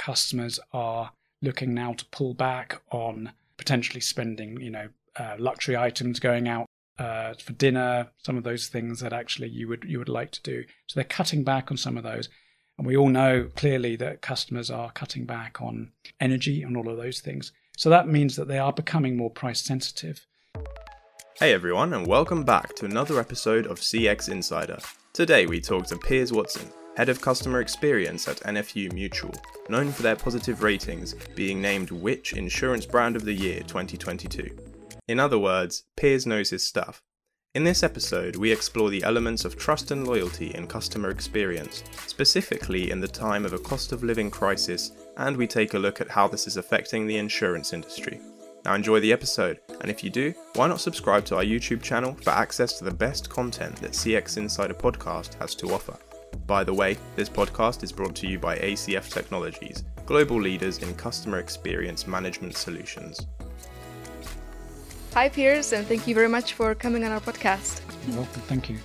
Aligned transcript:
customers 0.00 0.58
are 0.72 1.12
looking 1.42 1.74
now 1.74 1.92
to 1.92 2.06
pull 2.06 2.32
back 2.32 2.80
on 2.90 3.32
potentially 3.58 4.00
spending, 4.00 4.58
you 4.58 4.70
know, 4.70 4.88
uh, 5.16 5.36
luxury 5.38 5.76
items 5.76 6.18
going 6.18 6.48
out 6.48 6.64
uh, 6.98 7.34
for 7.34 7.52
dinner, 7.52 8.08
some 8.16 8.38
of 8.38 8.42
those 8.42 8.68
things 8.68 9.00
that 9.00 9.12
actually 9.12 9.48
you 9.48 9.68
would 9.68 9.84
you 9.84 9.98
would 9.98 10.08
like 10.08 10.30
to 10.30 10.42
do. 10.42 10.64
So 10.86 10.94
they're 10.94 11.04
cutting 11.04 11.44
back 11.44 11.70
on 11.70 11.76
some 11.76 11.98
of 11.98 12.02
those. 12.02 12.30
And 12.78 12.86
we 12.86 12.96
all 12.96 13.10
know 13.10 13.50
clearly 13.56 13.94
that 13.96 14.22
customers 14.22 14.70
are 14.70 14.90
cutting 14.92 15.26
back 15.26 15.60
on 15.60 15.92
energy 16.18 16.62
and 16.62 16.78
all 16.78 16.88
of 16.88 16.96
those 16.96 17.20
things. 17.20 17.52
So 17.76 17.90
that 17.90 18.08
means 18.08 18.36
that 18.36 18.48
they 18.48 18.58
are 18.58 18.72
becoming 18.72 19.18
more 19.18 19.30
price 19.30 19.60
sensitive. 19.60 20.26
Hey 21.38 21.52
everyone, 21.52 21.92
and 21.92 22.06
welcome 22.06 22.42
back 22.42 22.74
to 22.76 22.86
another 22.86 23.20
episode 23.20 23.66
of 23.66 23.80
CX 23.80 24.30
Insider. 24.30 24.78
Today 25.12 25.44
we 25.44 25.60
talk 25.60 25.86
to 25.88 25.98
Piers 25.98 26.32
Watson, 26.32 26.70
Head 26.96 27.08
of 27.08 27.20
Customer 27.20 27.60
Experience 27.60 28.26
at 28.26 28.40
NFU 28.40 28.92
Mutual, 28.92 29.32
known 29.68 29.92
for 29.92 30.02
their 30.02 30.16
positive 30.16 30.62
ratings, 30.62 31.14
being 31.34 31.60
named 31.60 31.90
Which 31.90 32.32
Insurance 32.32 32.84
Brand 32.84 33.16
of 33.16 33.24
the 33.24 33.32
Year 33.32 33.60
2022. 33.60 34.50
In 35.08 35.20
other 35.20 35.38
words, 35.38 35.84
Piers 35.96 36.26
knows 36.26 36.50
his 36.50 36.66
stuff. 36.66 37.00
In 37.54 37.64
this 37.64 37.82
episode, 37.82 38.36
we 38.36 38.52
explore 38.52 38.90
the 38.90 39.02
elements 39.04 39.44
of 39.44 39.56
trust 39.56 39.92
and 39.92 40.06
loyalty 40.06 40.54
in 40.54 40.66
customer 40.66 41.10
experience, 41.10 41.82
specifically 42.06 42.90
in 42.90 43.00
the 43.00 43.08
time 43.08 43.44
of 43.44 43.52
a 43.52 43.58
cost 43.58 43.92
of 43.92 44.02
living 44.02 44.30
crisis, 44.30 44.92
and 45.16 45.36
we 45.36 45.46
take 45.46 45.74
a 45.74 45.78
look 45.78 46.00
at 46.00 46.10
how 46.10 46.28
this 46.28 46.46
is 46.46 46.56
affecting 46.56 47.06
the 47.06 47.18
insurance 47.18 47.72
industry. 47.72 48.20
Now 48.64 48.74
enjoy 48.74 49.00
the 49.00 49.12
episode, 49.12 49.60
and 49.80 49.90
if 49.90 50.04
you 50.04 50.10
do, 50.10 50.34
why 50.54 50.66
not 50.66 50.80
subscribe 50.80 51.24
to 51.26 51.36
our 51.36 51.44
YouTube 51.44 51.82
channel 51.82 52.16
for 52.22 52.30
access 52.30 52.78
to 52.78 52.84
the 52.84 52.90
best 52.90 53.30
content 53.30 53.76
that 53.76 53.92
CX 53.92 54.36
Insider 54.36 54.74
Podcast 54.74 55.34
has 55.34 55.54
to 55.56 55.72
offer. 55.72 55.96
By 56.46 56.64
the 56.64 56.74
way, 56.74 56.96
this 57.16 57.28
podcast 57.28 57.82
is 57.82 57.92
brought 57.92 58.14
to 58.16 58.26
you 58.26 58.38
by 58.38 58.56
ACF 58.58 59.08
Technologies, 59.12 59.84
global 60.06 60.40
leaders 60.40 60.78
in 60.78 60.94
customer 60.94 61.38
experience 61.38 62.06
management 62.06 62.56
solutions. 62.56 63.26
Hi, 65.14 65.28
Piers, 65.28 65.72
and 65.72 65.86
thank 65.86 66.06
you 66.06 66.14
very 66.14 66.28
much 66.28 66.54
for 66.54 66.74
coming 66.74 67.04
on 67.04 67.12
our 67.12 67.20
podcast. 67.20 67.82
You're 68.06 68.16
welcome. 68.16 68.42
Thank 68.42 68.70
you. 68.70 68.78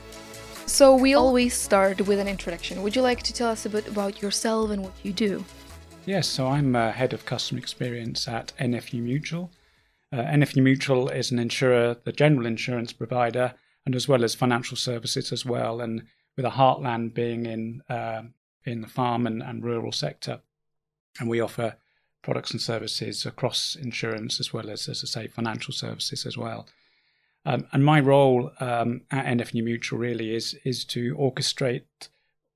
So, 0.65 0.95
we 0.95 1.13
always 1.13 1.53
start 1.53 2.01
with 2.01 2.19
an 2.19 2.27
introduction. 2.27 2.81
Would 2.83 2.95
you 2.95 3.01
like 3.01 3.23
to 3.23 3.33
tell 3.33 3.49
us 3.49 3.65
a 3.65 3.69
bit 3.69 3.87
about 3.87 4.21
yourself 4.21 4.71
and 4.71 4.83
what 4.83 4.93
you 5.03 5.13
do? 5.13 5.45
Yes, 6.05 6.27
so 6.27 6.47
I'm 6.47 6.75
uh, 6.75 6.91
head 6.91 7.13
of 7.13 7.25
customer 7.25 7.59
experience 7.59 8.27
at 8.27 8.53
NFU 8.59 9.01
Mutual. 9.01 9.51
Uh, 10.13 10.17
NFU 10.17 10.61
Mutual 10.61 11.09
is 11.09 11.31
an 11.31 11.39
insurer, 11.39 11.97
the 12.03 12.11
general 12.11 12.45
insurance 12.45 12.93
provider, 12.93 13.55
and 13.85 13.95
as 13.95 14.07
well 14.07 14.23
as 14.23 14.35
financial 14.35 14.77
services 14.77 15.31
as 15.31 15.45
well. 15.45 15.81
And 15.81 16.03
with 16.35 16.45
a 16.45 16.51
heartland 16.51 17.13
being 17.13 17.45
in 17.45 17.81
uh, 17.89 18.23
in 18.65 18.81
the 18.81 18.87
farm 18.87 19.27
and, 19.27 19.43
and 19.43 19.63
rural 19.63 19.91
sector, 19.91 20.41
and 21.19 21.29
we 21.29 21.39
offer 21.39 21.75
products 22.21 22.51
and 22.51 22.61
services 22.61 23.25
across 23.25 23.75
insurance 23.75 24.39
as 24.39 24.51
well 24.51 24.69
as, 24.69 24.89
as 24.89 25.03
I 25.03 25.07
say, 25.07 25.27
financial 25.27 25.73
services 25.73 26.25
as 26.25 26.35
well. 26.35 26.67
Um, 27.45 27.67
and 27.71 27.85
my 27.85 27.99
role 27.99 28.51
um, 28.59 29.01
at 29.11 29.25
NFU 29.25 29.63
Mutual 29.63 29.99
really 29.99 30.35
is 30.35 30.55
is 30.63 30.83
to 30.85 31.15
orchestrate 31.15 32.09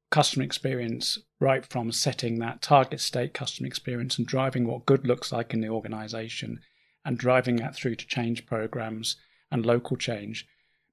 customer 0.10 0.44
experience 0.44 1.20
right 1.40 1.64
from 1.66 1.92
setting 1.92 2.40
that 2.40 2.64
target 2.64 3.00
state 3.00 3.34
customer 3.34 3.68
experience 3.68 4.18
and 4.18 4.26
driving 4.26 4.66
what 4.66 4.88
good 4.88 5.06
looks 5.06 5.32
like 5.32 5.54
in 5.54 5.62
the 5.62 5.70
organization 5.70 6.60
and 7.06 7.18
driving 7.20 7.58
that 7.58 7.76
through 7.76 7.96
to 7.96 8.08
change 8.08 8.48
programs 8.48 9.18
and 9.52 9.66
local 9.66 9.96
change 9.96 10.48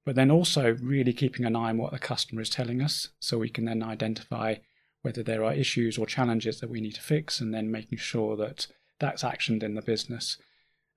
but 0.06 0.14
then 0.14 0.30
also 0.30 0.76
really 0.80 1.12
keeping 1.12 1.44
an 1.44 1.56
eye 1.56 1.68
on 1.70 1.78
what 1.78 1.92
the 1.92 1.98
customer 1.98 2.40
is 2.40 2.48
telling 2.48 2.80
us 2.80 3.08
so 3.18 3.36
we 3.36 3.50
can 3.50 3.64
then 3.64 3.82
identify 3.82 4.54
whether 5.02 5.22
there 5.22 5.44
are 5.44 5.52
issues 5.52 5.98
or 5.98 6.06
challenges 6.06 6.60
that 6.60 6.70
we 6.70 6.80
need 6.80 6.94
to 6.94 7.02
fix 7.02 7.40
and 7.40 7.52
then 7.52 7.70
making 7.70 7.98
sure 7.98 8.36
that 8.36 8.68
that's 9.00 9.24
actioned 9.24 9.64
in 9.64 9.74
the 9.74 9.82
business. 9.82 10.38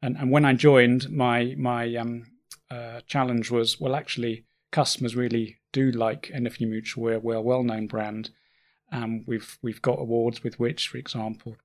And, 0.02 0.16
and 0.16 0.32
when 0.32 0.46
I 0.46 0.54
joined, 0.54 1.10
my, 1.10 1.56
my 1.58 1.96
um, 1.96 2.28
uh, 2.70 3.02
challenge 3.08 3.50
was 3.52 3.82
well, 3.82 3.96
actually, 3.96 4.46
customers 4.72 5.16
really 5.16 5.58
do 5.74 5.92
like 5.92 6.32
NFU 6.34 6.70
Mutual. 6.70 7.04
We're, 7.04 7.20
we're 7.20 7.36
a 7.36 7.42
well 7.42 7.64
known 7.64 7.88
brand. 7.88 8.30
Um, 8.92 9.24
we've, 9.26 9.58
we've 9.64 9.82
got 9.82 10.00
awards 10.00 10.44
with 10.44 10.60
Which, 10.60 10.88
for 10.88 10.98
example, 10.98 11.58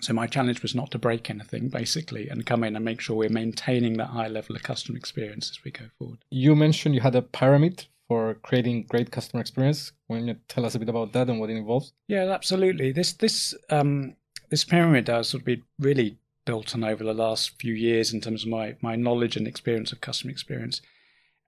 so 0.00 0.12
my 0.12 0.26
challenge 0.26 0.62
was 0.62 0.74
not 0.74 0.90
to 0.92 0.98
break 0.98 1.28
anything, 1.28 1.68
basically, 1.68 2.28
and 2.28 2.46
come 2.46 2.62
in 2.62 2.76
and 2.76 2.84
make 2.84 3.00
sure 3.00 3.16
we're 3.16 3.28
maintaining 3.28 3.94
that 3.94 4.08
high 4.08 4.28
level 4.28 4.54
of 4.54 4.62
customer 4.62 4.96
experience 4.96 5.50
as 5.50 5.64
we 5.64 5.70
go 5.70 5.86
forward. 5.98 6.18
You 6.30 6.54
mentioned 6.54 6.94
you 6.94 7.00
had 7.00 7.16
a 7.16 7.22
pyramid 7.22 7.86
for 8.06 8.34
creating 8.34 8.84
great 8.84 9.10
customer 9.10 9.40
experience. 9.40 9.92
Can 10.10 10.28
you 10.28 10.36
tell 10.48 10.64
us 10.64 10.74
a 10.74 10.78
bit 10.78 10.88
about 10.88 11.12
that 11.12 11.28
and 11.28 11.40
what 11.40 11.50
it 11.50 11.56
involves? 11.56 11.92
Yeah, 12.06 12.30
absolutely. 12.30 12.92
This 12.92 13.12
this 13.12 13.54
um, 13.70 14.16
this 14.50 14.64
pyramid 14.64 15.08
has 15.08 15.28
sort 15.28 15.42
of 15.42 15.46
been 15.46 15.62
really 15.78 16.18
built 16.46 16.74
on 16.74 16.84
over 16.84 17.04
the 17.04 17.12
last 17.12 17.60
few 17.60 17.74
years 17.74 18.12
in 18.12 18.20
terms 18.20 18.44
of 18.44 18.48
my 18.48 18.76
my 18.80 18.96
knowledge 18.96 19.36
and 19.36 19.46
experience 19.46 19.92
of 19.92 20.00
customer 20.00 20.30
experience, 20.30 20.80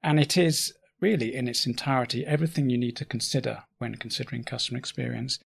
and 0.02 0.20
it 0.20 0.36
is 0.36 0.74
really 1.00 1.34
in 1.34 1.48
its 1.48 1.66
entirety 1.66 2.26
everything 2.26 2.68
you 2.68 2.76
need 2.76 2.96
to 2.96 3.06
consider 3.06 3.62
when 3.78 3.94
considering 3.94 4.44
customer 4.44 4.78
experience. 4.78 5.38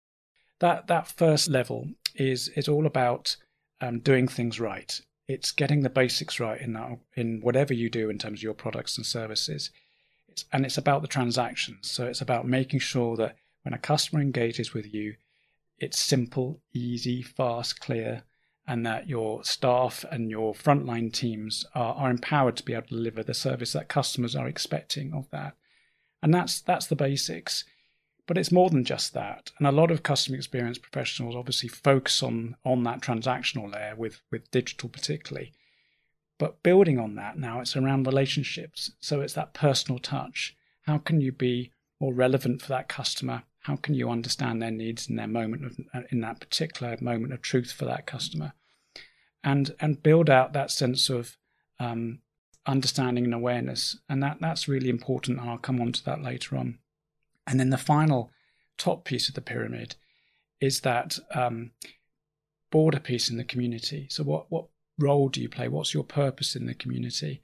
That 0.63 0.87
that 0.87 1.09
first 1.09 1.49
level 1.49 1.89
is 2.15 2.49
is 2.61 2.69
all 2.69 2.87
about 2.87 3.37
um, 3.81 3.99
doing 3.99 4.29
things 4.29 4.61
right. 4.61 5.01
It's 5.27 5.51
getting 5.51 5.83
the 5.83 5.91
basics 5.91 6.39
right 6.39 6.61
in 6.61 6.73
that, 6.75 6.99
in 7.17 7.41
whatever 7.41 7.75
you 7.75 7.91
do 7.91 8.11
in 8.11 8.19
terms 8.19 8.39
of 8.39 8.45
your 8.45 8.55
products 8.55 8.97
and 8.97 9.05
services. 9.05 9.71
It's, 10.29 10.45
and 10.53 10.65
it's 10.65 10.79
about 10.79 11.03
the 11.03 11.09
transactions. 11.09 11.91
So 11.91 12.07
it's 12.07 12.21
about 12.21 12.47
making 12.47 12.81
sure 12.81 13.17
that 13.17 13.37
when 13.63 13.75
a 13.75 13.79
customer 13.79 14.23
engages 14.23 14.73
with 14.73 14.95
you, 14.95 15.15
it's 15.79 15.99
simple, 15.99 16.61
easy, 16.73 17.23
fast, 17.23 17.81
clear, 17.81 18.23
and 18.67 18.87
that 18.87 19.09
your 19.09 19.43
staff 19.43 20.05
and 20.13 20.31
your 20.31 20.55
frontline 20.55 21.13
teams 21.13 21.65
are, 21.75 21.95
are 21.95 22.11
empowered 22.11 22.57
to 22.59 22.65
be 22.65 22.75
able 22.75 22.87
to 22.87 22.95
deliver 22.95 23.25
the 23.25 23.35
service 23.35 23.73
that 23.73 23.89
customers 23.89 24.37
are 24.37 24.47
expecting 24.47 25.13
of 25.13 25.29
that. 25.31 25.55
And 26.23 26.33
that's 26.33 26.61
that's 26.61 26.87
the 26.87 27.03
basics. 27.09 27.65
But 28.27 28.39
it's 28.39 28.53
more 28.53 28.71
than 28.71 28.85
just 28.85 29.15
that. 29.15 29.51
And 29.59 29.67
a 29.67 29.73
lot 29.73 29.91
of 29.91 30.03
customer 30.03 30.37
experience 30.37 30.79
professionals 30.79 31.35
obviously 31.35 31.69
focus 31.69 32.23
on, 32.23 32.57
on 32.65 32.85
that 32.85 33.01
transactional 33.01 33.73
layer 33.73 33.95
with, 33.97 34.23
with 34.31 34.51
digital 34.51 34.89
particularly. 34.89 35.53
But 36.39 36.63
building 36.63 36.99
on 36.99 37.15
that 37.17 37.39
now, 37.39 37.61
it's 37.61 37.77
around 37.77 38.07
relationships. 38.07 38.93
So 39.01 39.21
it's 39.21 39.35
that 39.35 39.55
personal 39.55 39.99
touch. 39.99 40.57
How 40.83 40.99
can 40.99 41.21
you 41.21 41.33
be 41.33 41.73
more 42.01 42.15
relevant 42.15 42.63
for 42.63 42.69
that 42.69 42.89
customer? 42.89 43.45
How 43.61 43.77
can 43.77 43.95
you 43.95 44.11
understand 44.11 44.61
their 44.61 44.71
needs 44.71 45.09
in 45.09 45.17
their 45.17 45.29
moment 45.29 45.65
of, 45.65 46.05
in 46.11 46.21
that 46.21 46.41
particular 46.41 46.97
moment 47.01 47.33
of 47.33 47.43
truth 47.43 47.71
for 47.71 47.85
that 47.85 48.07
customer? 48.07 48.55
And 49.45 49.75
and 49.81 50.03
build 50.03 50.31
out 50.31 50.53
that 50.53 50.71
sense 50.71 51.11
of 51.11 51.37
um, 51.79 52.21
understanding 52.67 53.25
and 53.25 53.35
awareness. 53.35 53.99
And 54.09 54.23
that, 54.23 54.39
that's 54.41 54.69
really 54.69 54.89
important. 54.89 55.39
And 55.39 55.49
I'll 55.49 55.59
come 55.59 55.81
on 55.81 55.93
to 55.93 56.05
that 56.05 56.23
later 56.23 56.57
on. 56.57 56.79
And 57.47 57.59
then 57.59 57.71
the 57.71 57.79
final 57.79 58.31
top 58.79 59.05
piece 59.05 59.29
of 59.29 59.35
the 59.35 59.41
pyramid 59.41 59.97
is 60.61 60.81
that 60.81 61.19
um, 61.35 61.73
border 62.71 63.01
piece 63.01 63.29
in 63.29 63.37
the 63.37 63.45
community. 63.45 64.07
So, 64.11 64.23
what, 64.25 64.47
what 64.51 64.67
role 64.99 65.29
do 65.29 65.41
you 65.41 65.49
play? 65.49 65.69
What's 65.69 65.95
your 65.95 66.05
purpose 66.05 66.57
in 66.57 66.67
the 66.67 66.75
community? 66.75 67.43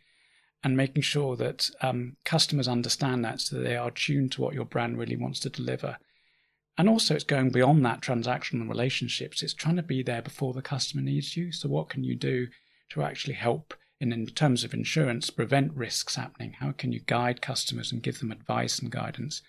And 0.64 0.76
making 0.76 1.02
sure 1.02 1.36
that 1.36 1.70
um, 1.82 2.16
customers 2.24 2.66
understand 2.66 3.24
that 3.24 3.40
so 3.40 3.56
that 3.56 3.62
they 3.62 3.76
are 3.76 3.92
tuned 3.92 4.32
to 4.32 4.42
what 4.42 4.54
your 4.54 4.64
brand 4.64 4.98
really 4.98 5.16
wants 5.16 5.38
to 5.40 5.48
deliver. 5.48 5.98
And 6.76 6.88
also, 6.88 7.14
it's 7.14 7.24
going 7.24 7.50
beyond 7.50 7.84
that 7.84 8.00
transactional 8.00 8.68
relationships. 8.68 9.42
It's 9.42 9.54
trying 9.54 9.76
to 9.76 9.82
be 9.82 10.02
there 10.02 10.22
before 10.22 10.52
the 10.52 10.62
customer 10.62 11.02
needs 11.02 11.36
you. 11.36 11.52
So, 11.52 11.68
what 11.68 11.88
can 11.88 12.04
you 12.04 12.16
do 12.16 12.48
to 12.90 13.02
actually 13.02 13.34
help, 13.34 13.74
in, 14.00 14.12
in 14.12 14.26
terms 14.26 14.64
of 14.64 14.74
insurance, 14.74 15.30
prevent 15.30 15.74
risks 15.74 16.16
happening? 16.16 16.54
How 16.60 16.72
can 16.72 16.92
you 16.92 17.00
guide 17.00 17.42
customers 17.42 17.92
and 17.92 18.02
give 18.02 18.20
them 18.20 18.32
advice 18.32 18.78
and 18.78 18.90
guidance? 18.90 19.42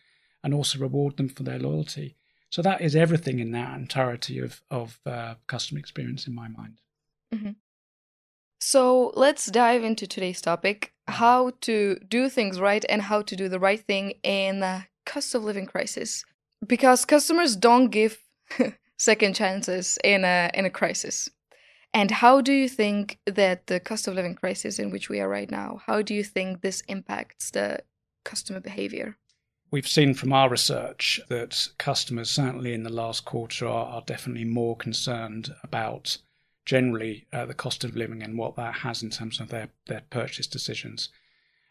And 0.43 0.53
also 0.53 0.79
reward 0.79 1.17
them 1.17 1.29
for 1.29 1.43
their 1.43 1.59
loyalty. 1.59 2.15
So 2.49 2.61
that 2.61 2.81
is 2.81 2.95
everything 2.95 3.39
in 3.39 3.51
that 3.51 3.75
entirety 3.77 4.39
of 4.39 4.61
of 4.71 4.99
uh, 5.05 5.35
customer 5.47 5.79
experience 5.79 6.27
in 6.27 6.33
my 6.33 6.47
mind. 6.47 6.81
Mm-hmm. 7.33 7.51
So 8.59 9.13
let's 9.15 9.45
dive 9.45 9.83
into 9.83 10.07
today's 10.07 10.41
topic: 10.41 10.93
how 11.07 11.51
to 11.61 11.99
do 12.07 12.29
things 12.29 12.59
right 12.59 12.83
and 12.89 13.03
how 13.03 13.21
to 13.21 13.35
do 13.35 13.49
the 13.49 13.59
right 13.59 13.79
thing 13.79 14.13
in 14.23 14.63
a 14.63 14.87
cost 15.05 15.35
of 15.35 15.43
living 15.43 15.67
crisis. 15.67 16.25
Because 16.65 17.05
customers 17.05 17.55
don't 17.55 17.89
give 17.89 18.19
second 18.97 19.35
chances 19.35 19.97
in 20.03 20.25
a 20.25 20.49
in 20.53 20.65
a 20.65 20.69
crisis. 20.69 21.29
And 21.93 22.11
how 22.11 22.41
do 22.41 22.53
you 22.53 22.69
think 22.69 23.19
that 23.25 23.67
the 23.67 23.79
cost 23.79 24.07
of 24.07 24.13
living 24.13 24.35
crisis 24.35 24.77
in 24.77 24.91
which 24.91 25.09
we 25.09 25.19
are 25.19 25.27
right 25.27 25.49
now, 25.49 25.81
how 25.87 26.03
do 26.03 26.13
you 26.13 26.23
think 26.23 26.61
this 26.61 26.81
impacts 26.87 27.49
the 27.49 27.79
customer 28.23 28.59
behavior? 28.59 29.17
We've 29.71 29.87
seen 29.87 30.15
from 30.15 30.33
our 30.33 30.49
research 30.49 31.21
that 31.29 31.67
customers, 31.77 32.31
certainly 32.31 32.73
in 32.73 32.83
the 32.83 32.91
last 32.91 33.25
quarter, 33.25 33.67
are, 33.67 33.85
are 33.85 34.03
definitely 34.05 34.45
more 34.45 34.75
concerned 34.75 35.53
about 35.63 36.17
generally 36.65 37.27
uh, 37.31 37.45
the 37.45 37.53
cost 37.53 37.83
of 37.83 37.95
living 37.95 38.23
and 38.23 38.37
what 38.37 38.55
that 38.55 38.75
has 38.75 39.03
in 39.03 39.11
terms 39.11 39.39
of 39.39 39.49
their, 39.49 39.69
their 39.85 40.01
purchase 40.09 40.47
decisions. 40.47 41.09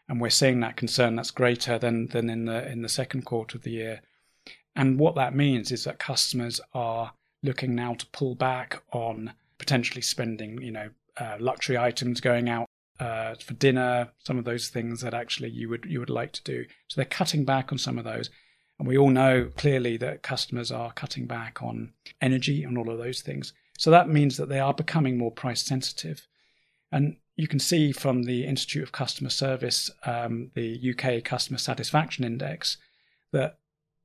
And 0.07 0.21
we're 0.21 0.29
seeing 0.29 0.61
that 0.61 0.77
concern 0.77 1.15
that's 1.15 1.31
greater 1.31 1.77
than, 1.77 2.07
than 2.07 2.29
in 2.29 2.45
the 2.45 2.69
in 2.71 2.81
the 2.81 2.89
second 2.89 3.25
quarter 3.25 3.57
of 3.57 3.63
the 3.63 3.71
year. 3.71 4.01
And 4.75 4.97
what 4.97 5.15
that 5.15 5.35
means 5.35 5.71
is 5.71 5.83
that 5.83 5.99
customers 5.99 6.61
are 6.73 7.13
looking 7.43 7.75
now 7.75 7.95
to 7.95 8.05
pull 8.07 8.33
back 8.33 8.81
on 8.91 9.33
potentially 9.57 10.01
spending, 10.01 10.61
you 10.61 10.71
know, 10.71 10.89
uh, 11.17 11.35
luxury 11.39 11.77
items 11.77 12.21
going 12.21 12.49
out 12.49 12.68
uh, 12.99 13.35
for 13.35 13.53
dinner, 13.53 14.09
some 14.19 14.37
of 14.37 14.45
those 14.45 14.69
things 14.69 15.01
that 15.01 15.13
actually 15.13 15.49
you 15.49 15.69
would 15.69 15.85
you 15.85 15.99
would 15.99 16.09
like 16.09 16.31
to 16.33 16.43
do. 16.43 16.65
So 16.87 16.95
they're 16.95 17.05
cutting 17.05 17.45
back 17.45 17.71
on 17.71 17.77
some 17.77 17.97
of 17.97 18.03
those. 18.03 18.29
And 18.77 18.87
we 18.87 18.97
all 18.97 19.09
know 19.09 19.51
clearly 19.57 19.97
that 19.97 20.23
customers 20.23 20.71
are 20.71 20.93
cutting 20.93 21.25
back 21.25 21.61
on 21.61 21.93
energy 22.21 22.63
and 22.63 22.77
all 22.77 22.89
of 22.89 22.97
those 22.97 23.21
things. 23.21 23.53
So 23.77 23.91
that 23.91 24.09
means 24.09 24.37
that 24.37 24.47
they 24.47 24.59
are 24.59 24.73
becoming 24.73 25.17
more 25.17 25.31
price 25.31 25.61
sensitive. 25.61 26.27
And 26.91 27.17
you 27.35 27.47
can 27.47 27.59
see 27.59 27.91
from 27.91 28.23
the 28.23 28.45
Institute 28.45 28.83
of 28.83 28.91
Customer 28.91 29.29
Service, 29.29 29.89
um, 30.05 30.51
the 30.55 30.93
UK 30.93 31.23
Customer 31.23 31.57
Satisfaction 31.57 32.23
Index, 32.23 32.77
that 33.31 33.59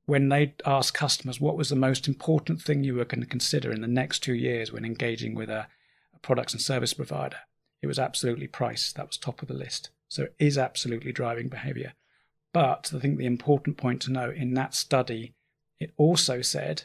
when 0.05 0.29
they 0.29 0.53
asked 0.65 0.93
customers 0.93 1.41
what 1.41 1.57
was 1.57 1.69
the 1.69 1.75
most 1.75 2.07
important 2.07 2.61
thing 2.61 2.83
you 2.83 2.95
were 2.95 3.05
going 3.05 3.21
to 3.21 3.27
consider 3.27 3.71
in 3.71 3.81
the 3.81 3.87
next 3.87 4.19
two 4.19 4.35
years 4.35 4.71
when 4.71 4.85
engaging 4.85 5.35
with 5.35 5.49
a, 5.49 5.67
a 6.13 6.19
products 6.19 6.53
and 6.53 6.61
service 6.61 6.93
provider, 6.93 7.37
it 7.85 7.87
was 7.87 7.99
absolutely 7.99 8.47
price. 8.47 8.91
That 8.91 9.07
was 9.07 9.17
top 9.17 9.41
of 9.43 9.47
the 9.47 9.53
list. 9.53 9.91
So 10.07 10.23
it 10.23 10.35
is 10.39 10.57
absolutely 10.57 11.11
driving 11.11 11.49
behavior. 11.49 11.93
But 12.51 12.91
I 12.95 12.99
think 12.99 13.17
the 13.17 13.27
important 13.27 13.77
point 13.77 14.01
to 14.03 14.11
know 14.11 14.31
in 14.31 14.55
that 14.55 14.73
study, 14.73 15.35
it 15.79 15.93
also 15.97 16.41
said 16.41 16.83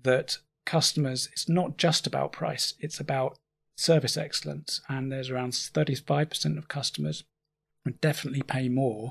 that 0.00 0.38
customers, 0.64 1.28
it's 1.32 1.48
not 1.48 1.76
just 1.76 2.06
about 2.06 2.30
price, 2.30 2.74
it's 2.78 3.00
about 3.00 3.36
service 3.74 4.16
excellence. 4.16 4.80
And 4.88 5.10
there's 5.10 5.28
around 5.28 5.54
35% 5.54 6.56
of 6.56 6.68
customers 6.68 7.24
would 7.84 8.00
definitely 8.00 8.42
pay 8.42 8.68
more 8.68 9.10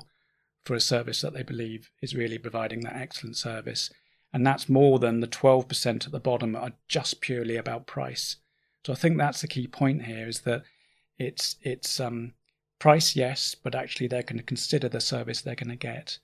for 0.64 0.74
a 0.74 0.80
service 0.80 1.20
that 1.20 1.34
they 1.34 1.42
believe 1.42 1.90
is 2.00 2.14
really 2.14 2.38
providing 2.38 2.80
that 2.80 2.96
excellent 2.96 3.36
service. 3.36 3.90
And 4.32 4.46
that's 4.46 4.68
more 4.68 4.98
than 4.98 5.20
the 5.20 5.26
12% 5.26 6.06
at 6.06 6.12
the 6.12 6.20
bottom 6.20 6.56
are 6.56 6.72
just 6.86 7.20
purely 7.20 7.56
about 7.56 7.86
price. 7.86 8.36
So 8.86 8.94
I 8.94 8.96
think 8.96 9.18
that's 9.18 9.42
the 9.42 9.48
key 9.48 9.66
point 9.66 10.04
here 10.04 10.26
is 10.26 10.40
that 10.40 10.62
it's 11.18 11.56
it's 11.62 12.00
um, 12.00 12.32
Price, 12.78 13.16
yes, 13.16 13.56
but 13.56 13.74
actually 13.74 14.06
they're 14.06 14.22
going 14.22 14.38
to 14.38 14.44
consider 14.44 14.88
the 14.88 15.00
service 15.00 15.40
they're 15.40 15.56
going 15.56 15.68
to 15.68 15.76
get. 15.76 16.18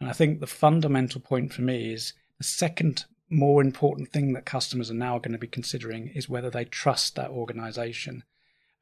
And 0.00 0.08
I 0.08 0.12
think 0.12 0.40
the 0.40 0.46
fundamental 0.46 1.20
point 1.20 1.52
for 1.52 1.62
me 1.62 1.92
is 1.92 2.12
the 2.36 2.44
second 2.44 3.06
more 3.30 3.62
important 3.62 4.10
thing 4.10 4.34
that 4.34 4.44
customers 4.44 4.90
are 4.90 4.94
now 4.94 5.18
going 5.18 5.32
to 5.32 5.38
be 5.38 5.46
considering 5.46 6.08
is 6.08 6.28
whether 6.28 6.50
they 6.50 6.66
trust 6.66 7.16
that 7.16 7.30
organization. 7.30 8.22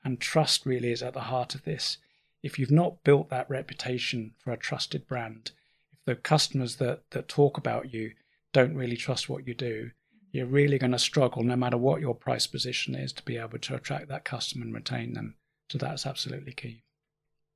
And 0.04 0.20
trust 0.20 0.66
really 0.66 0.90
is 0.90 1.02
at 1.02 1.14
the 1.14 1.22
heart 1.22 1.54
of 1.54 1.64
this. 1.64 1.98
If 2.42 2.58
you've 2.58 2.70
not 2.72 3.04
built 3.04 3.30
that 3.30 3.48
reputation 3.48 4.34
for 4.38 4.52
a 4.52 4.56
trusted 4.56 5.06
brand, 5.06 5.52
if 5.92 6.04
the 6.04 6.16
customers 6.16 6.76
that, 6.76 7.08
that 7.10 7.28
talk 7.28 7.56
about 7.56 7.92
you 7.92 8.12
don't 8.52 8.74
really 8.74 8.96
trust 8.96 9.28
what 9.28 9.46
you 9.46 9.54
do, 9.54 9.92
you're 10.36 10.46
really 10.46 10.78
going 10.78 10.92
to 10.92 10.98
struggle, 10.98 11.42
no 11.42 11.56
matter 11.56 11.76
what 11.76 12.00
your 12.00 12.14
price 12.14 12.46
position 12.46 12.94
is, 12.94 13.12
to 13.14 13.22
be 13.24 13.38
able 13.38 13.58
to 13.58 13.74
attract 13.74 14.08
that 14.08 14.24
customer 14.24 14.64
and 14.64 14.74
retain 14.74 15.14
them. 15.14 15.36
So 15.70 15.78
that's 15.78 16.06
absolutely 16.06 16.52
key. 16.52 16.84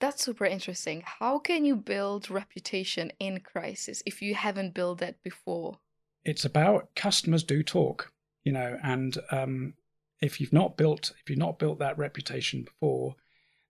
That's 0.01 0.25
super 0.25 0.47
interesting. 0.47 1.03
How 1.05 1.39
can 1.39 1.65
you 1.65 1.77
build 1.77 2.31
reputation 2.31 3.13
in 3.21 3.41
crisis 3.41 4.03
if 4.07 4.23
you 4.23 4.35
haven't 4.35 4.75
built 4.75 4.99
that 4.99 5.23
before? 5.23 5.79
It's 6.25 6.45
about 6.45 6.95
customers 6.97 7.45
do 7.45 7.63
talk, 7.63 8.11
you 8.43 8.53
know, 8.53 8.79
and 8.83 9.17
um, 9.31 9.75
if 10.21 10.41
you've 10.41 10.53
not 10.53 10.77
built 10.77 11.13
if 11.23 11.29
you've 11.29 11.39
not 11.39 11.59
built 11.59 11.79
that 11.79 11.99
reputation 11.99 12.63
before, 12.63 13.15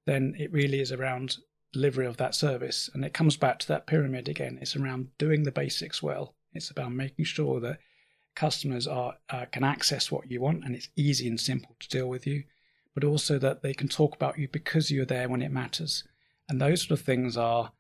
then 0.06 0.34
it 0.38 0.52
really 0.52 0.80
is 0.80 0.92
around 0.92 1.38
delivery 1.72 2.06
of 2.06 2.16
that 2.16 2.34
service, 2.34 2.88
and 2.94 3.04
it 3.04 3.14
comes 3.14 3.36
back 3.36 3.58
to 3.60 3.68
that 3.68 3.86
pyramid 3.86 4.28
again. 4.28 4.58
It's 4.60 4.76
around 4.76 5.08
doing 5.18 5.42
the 5.42 5.52
basics 5.52 6.02
well. 6.02 6.34
It's 6.52 6.70
about 6.70 6.92
making 6.92 7.24
sure 7.24 7.60
that 7.60 7.78
customers 8.44 8.86
are 8.86 9.12
uh, 9.34 9.46
can 9.54 9.64
access 9.64 10.10
what 10.10 10.30
you 10.30 10.40
want, 10.40 10.64
and 10.64 10.74
it's 10.76 10.88
easy 10.96 11.26
and 11.28 11.38
simple 11.38 11.74
to 11.80 11.88
deal 11.96 12.08
with 12.08 12.24
you, 12.26 12.38
but 12.94 13.04
also 13.04 13.38
that 13.38 13.62
they 13.62 13.74
can 13.74 13.88
talk 13.88 14.12
about 14.14 14.38
you 14.38 14.48
because 14.48 14.90
you're 14.90 15.12
there 15.14 15.28
when 15.28 15.42
it 15.42 15.52
matters 15.62 16.04
and 16.50 16.60
those 16.60 16.82
sort 16.82 16.98
of 16.98 17.06
things 17.06 17.36
are, 17.36 17.70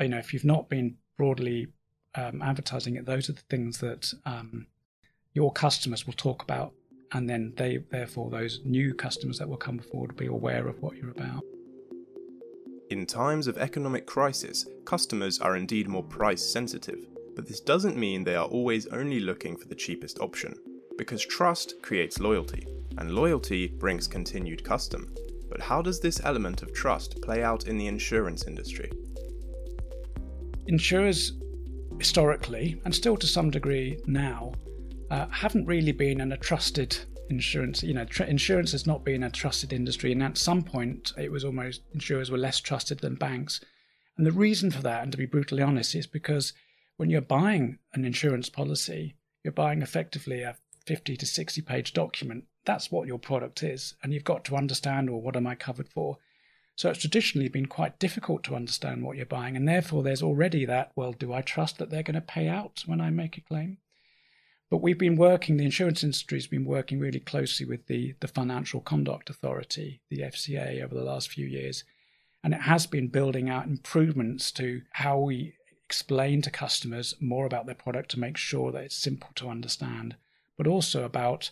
you 0.00 0.08
know, 0.08 0.18
if 0.18 0.34
you've 0.34 0.44
not 0.44 0.68
been 0.68 0.96
broadly 1.16 1.68
um, 2.16 2.42
advertising 2.42 2.96
it, 2.96 3.06
those 3.06 3.30
are 3.30 3.34
the 3.34 3.48
things 3.48 3.78
that 3.78 4.12
um, 4.26 4.66
your 5.34 5.52
customers 5.52 6.04
will 6.04 6.14
talk 6.14 6.42
about. 6.42 6.72
And 7.12 7.30
then 7.30 7.54
they, 7.56 7.78
therefore, 7.92 8.28
those 8.28 8.60
new 8.64 8.92
customers 8.92 9.38
that 9.38 9.48
will 9.48 9.56
come 9.56 9.78
forward 9.78 10.12
will 10.12 10.18
be 10.18 10.26
aware 10.26 10.66
of 10.66 10.82
what 10.82 10.96
you're 10.96 11.12
about. 11.12 11.44
In 12.90 13.06
times 13.06 13.46
of 13.46 13.56
economic 13.56 14.04
crisis, 14.04 14.66
customers 14.84 15.38
are 15.38 15.56
indeed 15.56 15.86
more 15.86 16.02
price 16.02 16.44
sensitive, 16.44 17.06
but 17.38 17.46
this 17.46 17.60
doesn't 17.60 17.96
mean 17.96 18.24
they 18.24 18.34
are 18.34 18.48
always 18.48 18.88
only 18.88 19.20
looking 19.20 19.56
for 19.56 19.68
the 19.68 19.74
cheapest 19.76 20.18
option, 20.18 20.56
because 20.96 21.24
trust 21.24 21.80
creates 21.82 22.18
loyalty, 22.18 22.66
and 22.98 23.12
loyalty 23.12 23.68
brings 23.68 24.08
continued 24.08 24.64
custom. 24.64 25.14
But 25.48 25.60
how 25.60 25.80
does 25.80 26.00
this 26.00 26.20
element 26.24 26.62
of 26.62 26.74
trust 26.74 27.22
play 27.22 27.44
out 27.44 27.68
in 27.68 27.78
the 27.78 27.86
insurance 27.86 28.48
industry? 28.48 28.90
Insurers, 30.66 31.34
historically, 32.00 32.80
and 32.84 32.92
still 32.92 33.16
to 33.16 33.26
some 33.28 33.52
degree 33.52 34.00
now, 34.08 34.52
uh, 35.12 35.28
haven't 35.28 35.66
really 35.66 35.92
been 35.92 36.20
in 36.20 36.32
a 36.32 36.36
trusted 36.36 36.98
insurance. 37.30 37.84
You 37.84 37.94
know, 37.94 38.04
tr- 38.04 38.24
insurance 38.24 38.72
has 38.72 38.84
not 38.84 39.04
been 39.04 39.22
a 39.22 39.30
trusted 39.30 39.72
industry, 39.72 40.10
and 40.10 40.24
at 40.24 40.36
some 40.36 40.64
point, 40.64 41.12
it 41.16 41.30
was 41.30 41.44
almost 41.44 41.82
insurers 41.94 42.32
were 42.32 42.36
less 42.36 42.58
trusted 42.58 42.98
than 42.98 43.14
banks. 43.14 43.60
And 44.16 44.26
the 44.26 44.32
reason 44.32 44.72
for 44.72 44.82
that, 44.82 45.04
and 45.04 45.12
to 45.12 45.18
be 45.18 45.24
brutally 45.24 45.62
honest, 45.62 45.94
is 45.94 46.08
because 46.08 46.52
when 46.98 47.08
you're 47.08 47.22
buying 47.22 47.78
an 47.94 48.04
insurance 48.04 48.50
policy, 48.50 49.16
you're 49.42 49.52
buying 49.52 49.80
effectively 49.80 50.42
a 50.42 50.56
50 50.86 51.16
to 51.16 51.26
60 51.26 51.62
page 51.62 51.92
document 51.92 52.44
that's 52.68 52.92
what 52.92 53.08
your 53.08 53.18
product 53.18 53.62
is. 53.62 53.94
And 54.02 54.12
you've 54.12 54.24
got 54.24 54.44
to 54.44 54.54
understand, 54.54 55.08
well, 55.08 55.22
what 55.22 55.36
am 55.36 55.46
I 55.46 55.54
covered 55.54 55.88
for? 55.88 56.18
So 56.76 56.90
it's 56.90 57.00
traditionally 57.00 57.48
been 57.48 57.66
quite 57.66 57.98
difficult 57.98 58.44
to 58.44 58.54
understand 58.54 59.02
what 59.02 59.16
you're 59.16 59.24
buying. 59.24 59.56
And 59.56 59.66
therefore, 59.66 60.02
there's 60.02 60.22
already 60.22 60.66
that, 60.66 60.92
well, 60.94 61.12
do 61.12 61.32
I 61.32 61.40
trust 61.40 61.78
that 61.78 61.88
they're 61.88 62.02
going 62.02 62.14
to 62.14 62.20
pay 62.20 62.46
out 62.46 62.84
when 62.84 63.00
I 63.00 63.08
make 63.08 63.38
a 63.38 63.40
claim? 63.40 63.78
But 64.70 64.82
we've 64.82 64.98
been 64.98 65.16
working, 65.16 65.56
the 65.56 65.64
insurance 65.64 66.04
industry 66.04 66.36
has 66.36 66.46
been 66.46 66.66
working 66.66 67.00
really 67.00 67.20
closely 67.20 67.64
with 67.64 67.86
the, 67.86 68.14
the 68.20 68.28
Financial 68.28 68.82
Conduct 68.82 69.30
Authority, 69.30 70.02
the 70.10 70.18
FCA, 70.18 70.84
over 70.84 70.94
the 70.94 71.04
last 71.04 71.30
few 71.30 71.46
years. 71.46 71.84
And 72.44 72.52
it 72.52 72.60
has 72.60 72.86
been 72.86 73.08
building 73.08 73.48
out 73.48 73.66
improvements 73.66 74.52
to 74.52 74.82
how 74.92 75.18
we 75.18 75.54
explain 75.88 76.42
to 76.42 76.50
customers 76.50 77.14
more 77.18 77.46
about 77.46 77.64
their 77.64 77.74
product 77.74 78.10
to 78.10 78.20
make 78.20 78.36
sure 78.36 78.70
that 78.70 78.84
it's 78.84 78.94
simple 78.94 79.30
to 79.34 79.48
understand, 79.48 80.14
but 80.58 80.66
also 80.66 81.02
about 81.02 81.50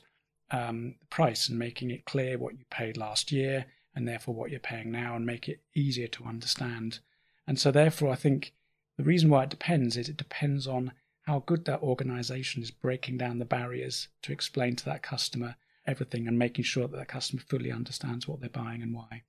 um, 0.51 0.95
the 1.01 1.07
price 1.07 1.49
and 1.49 1.59
making 1.59 1.91
it 1.91 2.05
clear 2.05 2.37
what 2.37 2.59
you 2.59 2.67
paid 2.71 2.99
last 2.99 3.33
year 3.33 3.65
and 3.95 4.07
therefore 4.07 4.35
what 4.35 4.51
you're 4.51 4.61
paying 4.61 4.93
now 4.93 5.17
and 5.17 5.25
make 5.25 5.49
it 5.49 5.63
easier 5.75 6.07
to 6.07 6.25
understand. 6.25 6.99
And 7.47 7.59
so, 7.59 7.71
therefore, 7.71 8.11
I 8.11 8.15
think 8.15 8.53
the 8.99 9.05
reason 9.05 9.31
why 9.31 9.45
it 9.45 9.49
depends 9.49 9.97
is 9.97 10.11
it 10.11 10.19
depends 10.19 10.67
on 10.67 10.93
how 11.23 11.43
good 11.47 11.65
that 11.65 11.83
organization 11.83 12.63
is 12.63 12.71
breaking 12.71 13.17
down 13.17 13.39
the 13.39 13.47
barriers 13.47 14.09
to 14.21 14.33
explain 14.33 14.77
to 14.77 14.85
that 14.85 15.03
customer 15.03 15.57
everything 15.87 16.29
and 16.29 16.39
making 16.39 16.65
sure 16.65 16.87
that 16.87 16.97
that 16.99 17.09
customer 17.09 17.41
fully 17.41 17.73
understands 17.73 18.29
what 18.29 18.41
they're 18.41 18.51
buying 18.51 18.83
and 18.83 18.93
why. 18.93 19.23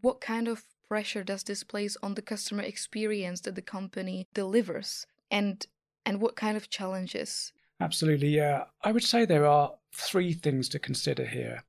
What 0.00 0.20
kind 0.20 0.46
of 0.46 0.62
pressure 0.88 1.24
does 1.24 1.42
this 1.42 1.64
place 1.64 1.96
on 2.02 2.14
the 2.14 2.22
customer 2.22 2.62
experience 2.62 3.40
that 3.42 3.54
the 3.54 3.62
company 3.62 4.26
delivers? 4.34 5.06
And 5.30 5.66
and 6.06 6.20
what 6.20 6.36
kind 6.36 6.56
of 6.56 6.68
challenges? 6.68 7.52
Absolutely, 7.80 8.28
yeah. 8.28 8.64
I 8.82 8.92
would 8.92 9.04
say 9.04 9.24
there 9.24 9.46
are 9.46 9.72
three 9.94 10.32
things 10.32 10.68
to 10.70 10.78
consider 10.78 11.24
here. 11.24 11.64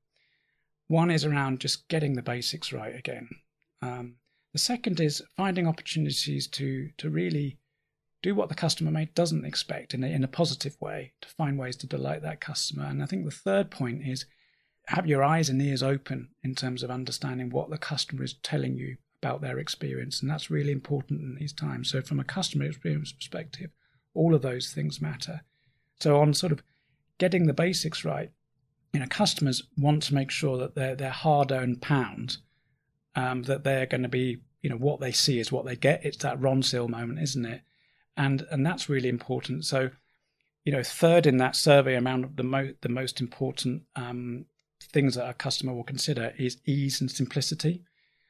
One 0.87 1.09
is 1.09 1.25
around 1.25 1.61
just 1.61 1.87
getting 1.87 2.13
the 2.13 2.21
basics 2.21 2.71
right 2.71 2.95
again. 2.95 3.29
Um, 3.81 4.15
the 4.53 4.59
second 4.59 4.99
is 4.99 5.23
finding 5.35 5.67
opportunities 5.67 6.47
to 6.47 6.89
to 6.97 7.09
really 7.09 7.57
do 8.21 8.33
what 8.33 8.49
the 8.49 8.55
customer 8.55 8.89
may 8.89 9.05
doesn't 9.05 9.45
expect 9.45 9.93
in 9.93 10.03
a, 10.03 10.07
in 10.07 10.23
a 10.23 10.27
positive 10.27 10.75
way 10.79 11.13
to 11.21 11.29
find 11.29 11.59
ways 11.59 11.75
to 11.75 11.87
delight 11.87 12.23
that 12.23 12.41
customer. 12.41 12.85
And 12.85 13.03
I 13.03 13.05
think 13.05 13.23
the 13.23 13.31
third 13.31 13.69
point 13.69 14.01
is 14.07 14.25
have 14.87 15.07
your 15.07 15.23
eyes 15.23 15.49
and 15.49 15.61
ears 15.61 15.83
open 15.83 16.29
in 16.43 16.55
terms 16.55 16.83
of 16.83 16.89
understanding 16.89 17.49
what 17.49 17.69
the 17.69 17.77
customer 17.77 18.23
is 18.23 18.35
telling 18.41 18.75
you 18.75 18.97
about 19.25 19.41
their 19.41 19.57
experience. 19.57 20.21
And 20.21 20.29
that's 20.29 20.51
really 20.51 20.71
important 20.71 21.21
in 21.21 21.35
these 21.35 21.53
times. 21.53 21.89
So, 21.89 22.01
from 22.01 22.19
a 22.19 22.23
customer 22.23 22.65
experience 22.65 23.11
perspective, 23.11 23.71
all 24.13 24.35
of 24.35 24.41
those 24.41 24.71
things 24.71 25.01
matter. 25.01 25.41
So, 25.99 26.19
on 26.21 26.33
sort 26.33 26.51
of 26.51 26.61
getting 27.17 27.47
the 27.47 27.53
basics 27.53 28.05
right, 28.05 28.31
you 28.93 28.99
know, 28.99 29.07
customers 29.07 29.63
want 29.77 30.03
to 30.03 30.13
make 30.13 30.29
sure 30.29 30.57
that 30.57 30.75
their 30.75 30.95
their 30.95 31.09
hard-earned 31.09 31.81
pound, 31.81 32.37
um, 33.15 33.43
that 33.43 33.63
they're 33.63 33.87
going 33.87 34.03
to 34.03 34.09
be, 34.09 34.37
you 34.61 34.69
know, 34.69 34.77
what 34.77 34.99
they 34.99 35.11
see 35.11 35.39
is 35.39 35.51
what 35.51 35.65
they 35.65 35.75
get. 35.75 36.05
It's 36.05 36.17
that 36.17 36.39
Ronseal 36.39 36.87
moment, 36.87 37.19
isn't 37.19 37.45
it? 37.45 37.61
And 38.15 38.45
and 38.51 38.63
that's 38.63 38.89
really 38.89 39.09
important. 39.09 39.65
So, 39.65 39.89
you 40.63 40.71
know, 40.71 40.83
third 40.83 41.25
in 41.25 41.37
that 41.37 41.55
survey 41.55 41.95
amount 41.95 42.25
of 42.25 42.35
the 42.35 42.43
most 42.43 42.75
the 42.81 42.89
most 42.89 43.19
important 43.19 43.83
um, 43.95 44.45
things 44.93 45.15
that 45.15 45.27
a 45.27 45.33
customer 45.33 45.73
will 45.73 45.83
consider 45.83 46.33
is 46.37 46.57
ease 46.65 47.01
and 47.01 47.09
simplicity. 47.09 47.81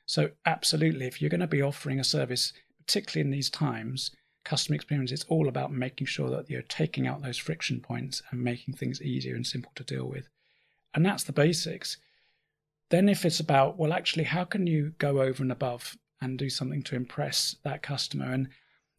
So, 0.06 0.30
absolutely, 0.46 1.08
if 1.08 1.22
you're 1.22 1.30
going 1.30 1.42
to 1.42 1.48
be 1.48 1.62
offering 1.62 2.00
a 2.00 2.04
service, 2.04 2.54
particularly 2.80 3.26
in 3.26 3.32
these 3.32 3.50
times, 3.50 4.12
customer 4.44 4.76
experience, 4.76 5.12
it's 5.12 5.26
all 5.26 5.48
about 5.48 5.72
making 5.72 6.08
sure 6.08 6.30
that 6.30 6.50
you're 6.50 6.62
taking 6.62 7.08
out 7.08 7.24
those 7.24 7.38
friction 7.38 7.80
points 7.80 8.22
and 8.30 8.44
making 8.44 8.76
things 8.76 9.02
easier 9.02 9.36
and 9.36 9.48
simple 9.48 9.72
to 9.76 9.84
deal 9.84 10.06
with. 10.06 10.28
And 10.94 11.06
that's 11.06 11.24
the 11.24 11.34
basics. 11.34 11.98
Then, 12.90 13.10
if 13.10 13.26
it's 13.26 13.40
about, 13.40 13.78
well, 13.78 13.94
actually, 13.94 14.26
how 14.26 14.44
can 14.44 14.68
you 14.68 14.94
go 15.00 15.22
over 15.22 15.42
and 15.42 15.52
above 15.52 15.98
and 16.22 16.38
do 16.38 16.50
something 16.50 16.84
to 16.84 16.96
impress 16.96 17.56
that 17.64 17.82
customer? 17.82 18.32
And 18.32 18.50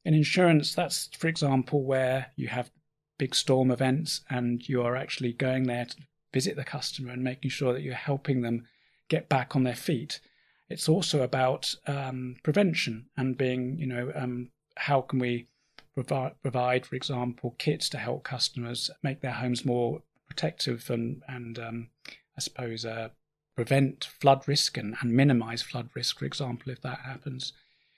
in 0.05 0.15
insurance, 0.15 0.75
that's, 0.75 1.09
for 1.17 1.29
example, 1.29 1.85
where 1.85 2.33
you 2.37 2.49
have 2.49 2.71
big 3.19 3.35
storm 3.35 3.71
events 3.71 4.21
and 4.29 4.69
you 4.69 4.83
are 4.83 4.97
actually 4.97 5.33
going 5.33 5.65
there 5.65 5.87
to 5.87 5.97
visit 6.35 6.57
the 6.57 6.65
customer 6.65 7.13
and 7.13 7.25
making 7.25 7.51
sure 7.51 7.73
that 7.73 7.83
you're 7.83 7.95
helping 7.95 8.43
them 8.43 8.67
get 9.09 9.29
back 9.29 9.57
on 9.57 9.63
their 9.63 9.77
feet. 9.77 10.21
It's 10.69 10.89
also 10.89 11.23
about 11.23 11.75
um, 11.87 12.37
prevention 12.43 13.07
and 13.17 13.37
being, 13.39 13.79
you 13.79 13.87
know, 13.87 14.13
um, 14.15 14.51
how 14.77 15.01
can 15.01 15.19
we 15.19 15.47
provide, 15.95 16.35
provide, 16.43 16.85
for 16.87 16.97
example, 16.97 17.55
kits 17.59 17.89
to 17.91 17.99
help 17.99 18.25
customers 18.25 18.91
make 19.03 19.21
their 19.21 19.33
homes 19.33 19.65
more 19.65 20.03
protective 20.27 20.91
and, 20.91 21.23
and 21.29 21.59
um, 21.59 21.89
I 22.37 22.41
suppose, 22.41 22.85
uh, 22.85 23.11
prevent 23.55 24.05
flood 24.21 24.47
risk 24.47 24.77
and, 24.77 24.97
and 25.01 25.13
minimize 25.13 25.63
flood 25.63 25.89
risk, 25.95 26.19
for 26.19 26.27
example, 26.27 26.71
if 26.71 26.83
that 26.83 27.01
happens. 27.01 27.53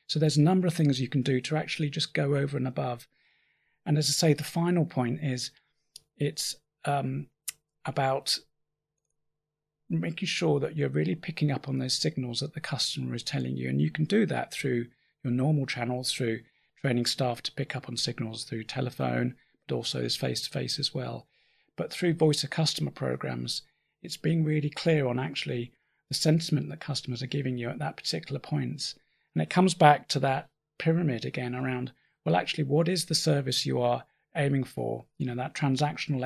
So 0.06 0.18
there's 0.18 0.36
a 0.36 0.42
number 0.42 0.66
of 0.66 0.74
things 0.74 1.00
you 1.00 1.08
can 1.08 1.22
do 1.22 1.40
to 1.42 1.56
actually 1.56 1.90
just 1.90 2.14
go 2.14 2.36
over 2.36 2.56
and 2.56 2.66
above. 2.66 3.08
And 3.84 3.98
as 3.98 4.08
I 4.08 4.12
say, 4.12 4.32
the 4.34 4.44
final 4.44 4.84
point 4.84 5.20
is 5.22 5.50
it's 6.16 6.54
um, 6.84 7.26
about 7.84 8.38
making 9.90 10.28
sure 10.28 10.60
that 10.60 10.76
you're 10.76 10.88
really 10.88 11.14
picking 11.14 11.50
up 11.50 11.68
on 11.68 11.78
those 11.78 11.94
signals 11.94 12.40
that 12.40 12.54
the 12.54 12.60
customer 12.60 13.14
is 13.14 13.22
telling 13.22 13.56
you. 13.56 13.68
And 13.68 13.80
you 13.80 13.90
can 13.90 14.04
do 14.04 14.26
that 14.26 14.52
through 14.52 14.86
your 15.24 15.32
normal 15.32 15.66
channels, 15.66 16.12
through 16.12 16.40
training 16.80 17.06
staff 17.06 17.42
to 17.42 17.52
pick 17.52 17.74
up 17.74 17.88
on 17.88 17.96
signals 17.96 18.44
through 18.44 18.64
telephone, 18.64 19.34
but 19.66 19.74
also 19.74 20.02
this 20.02 20.16
face 20.16 20.42
to 20.42 20.50
face 20.50 20.78
as 20.78 20.94
well. 20.94 21.26
But 21.76 21.92
through 21.92 22.14
voice 22.14 22.44
of 22.44 22.50
customer 22.50 22.90
programs, 22.90 23.62
it's 24.02 24.16
being 24.16 24.44
really 24.44 24.70
clear 24.70 25.06
on 25.06 25.18
actually 25.18 25.72
the 26.08 26.14
sentiment 26.14 26.68
that 26.68 26.80
customers 26.80 27.22
are 27.22 27.26
giving 27.26 27.58
you 27.58 27.68
at 27.68 27.78
that 27.78 27.96
particular 27.96 28.38
point. 28.38 28.94
And 29.34 29.42
it 29.42 29.50
comes 29.50 29.74
back 29.74 30.08
to 30.08 30.20
that 30.20 30.48
pyramid 30.78 31.24
again 31.24 31.54
around, 31.54 31.92
well, 32.24 32.36
actually, 32.36 32.64
what 32.64 32.88
is 32.88 33.06
the 33.06 33.14
service 33.14 33.66
you 33.66 33.80
are 33.80 34.04
aiming 34.36 34.64
for? 34.64 35.04
You 35.18 35.26
know, 35.26 35.34
that 35.36 35.54
transactional 35.54 36.24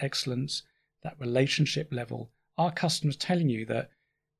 excellence, 0.00 0.62
that 1.02 1.16
relationship 1.18 1.92
level. 1.92 2.30
Are 2.58 2.72
customers 2.72 3.16
telling 3.16 3.48
you 3.48 3.66
that, 3.66 3.90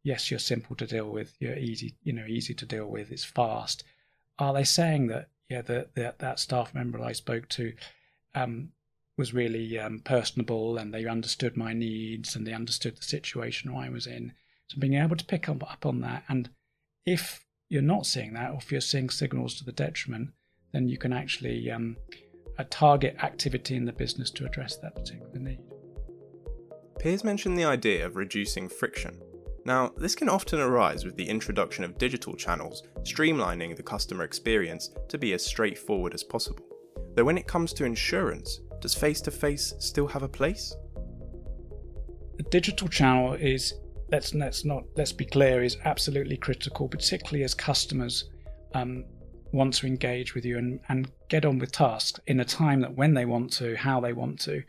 yes, 0.02 0.30
you're 0.30 0.40
simple 0.40 0.76
to 0.76 0.86
deal 0.86 1.10
with, 1.10 1.34
you're 1.38 1.56
easy, 1.56 1.96
you 2.02 2.12
know, 2.12 2.26
easy 2.26 2.54
to 2.54 2.66
deal 2.66 2.86
with, 2.86 3.10
it's 3.10 3.24
fast? 3.24 3.84
Are 4.38 4.54
they 4.54 4.64
saying 4.64 5.08
that, 5.08 5.28
yeah, 5.48 5.62
that 5.62 5.94
that, 5.94 6.18
that 6.18 6.38
staff 6.38 6.74
member 6.74 7.02
I 7.02 7.12
spoke 7.12 7.48
to 7.50 7.72
um, 8.34 8.70
was 9.16 9.34
really 9.34 9.78
um, 9.78 10.00
personable 10.00 10.76
and 10.78 10.92
they 10.92 11.06
understood 11.06 11.56
my 11.56 11.72
needs 11.72 12.36
and 12.36 12.46
they 12.46 12.52
understood 12.52 12.96
the 12.96 13.02
situation 13.02 13.74
I 13.74 13.88
was 13.88 14.06
in. 14.06 14.32
So 14.68 14.78
being 14.78 14.94
able 14.94 15.16
to 15.16 15.24
pick 15.24 15.48
up, 15.48 15.62
up 15.70 15.86
on 15.86 16.00
that, 16.00 16.24
and 16.28 16.50
if 17.04 17.44
you're 17.68 17.82
not 17.82 18.06
seeing 18.06 18.34
that, 18.34 18.50
or 18.50 18.58
if 18.58 18.72
you're 18.72 18.80
seeing 18.80 19.10
signals 19.10 19.54
to 19.56 19.64
the 19.64 19.72
detriment, 19.72 20.30
then 20.72 20.88
you 20.88 20.98
can 20.98 21.12
actually 21.12 21.70
um, 21.70 21.96
target 22.70 23.16
activity 23.22 23.76
in 23.76 23.84
the 23.84 23.92
business 23.92 24.30
to 24.32 24.44
address 24.44 24.76
that 24.76 24.94
particular 24.94 25.38
need. 25.38 25.60
Piers 26.98 27.24
mentioned 27.24 27.58
the 27.58 27.64
idea 27.64 28.06
of 28.06 28.16
reducing 28.16 28.68
friction. 28.68 29.20
Now, 29.64 29.92
this 29.96 30.14
can 30.14 30.28
often 30.28 30.60
arise 30.60 31.04
with 31.04 31.16
the 31.16 31.28
introduction 31.28 31.84
of 31.84 31.98
digital 31.98 32.34
channels, 32.34 32.84
streamlining 33.02 33.76
the 33.76 33.82
customer 33.82 34.24
experience 34.24 34.90
to 35.08 35.18
be 35.18 35.32
as 35.32 35.44
straightforward 35.44 36.14
as 36.14 36.22
possible. 36.22 36.64
Though 37.14 37.24
when 37.24 37.38
it 37.38 37.48
comes 37.48 37.72
to 37.74 37.84
insurance, 37.84 38.60
does 38.80 38.94
face 38.94 39.20
to 39.22 39.30
face 39.30 39.74
still 39.78 40.06
have 40.06 40.22
a 40.22 40.28
place? 40.28 40.74
The 42.36 42.44
digital 42.44 42.88
channel 42.88 43.34
is 43.34 43.74
let's 44.12 44.34
let's 44.34 44.64
not 44.64 44.84
let's 44.96 45.12
be 45.12 45.24
clear 45.24 45.62
is 45.62 45.78
absolutely 45.84 46.36
critical, 46.36 46.88
particularly 46.88 47.44
as 47.44 47.54
customers 47.54 48.30
um, 48.74 49.04
want 49.52 49.74
to 49.74 49.86
engage 49.86 50.34
with 50.34 50.44
you 50.44 50.58
and, 50.58 50.80
and 50.88 51.10
get 51.28 51.44
on 51.44 51.58
with 51.58 51.72
tasks 51.72 52.20
in 52.26 52.40
a 52.40 52.44
time 52.44 52.80
that 52.82 52.94
when 52.94 53.14
they 53.14 53.24
want 53.24 53.52
to, 53.54 53.74
how 53.76 54.00
they 54.00 54.12
want 54.12 54.38
to, 54.40 54.62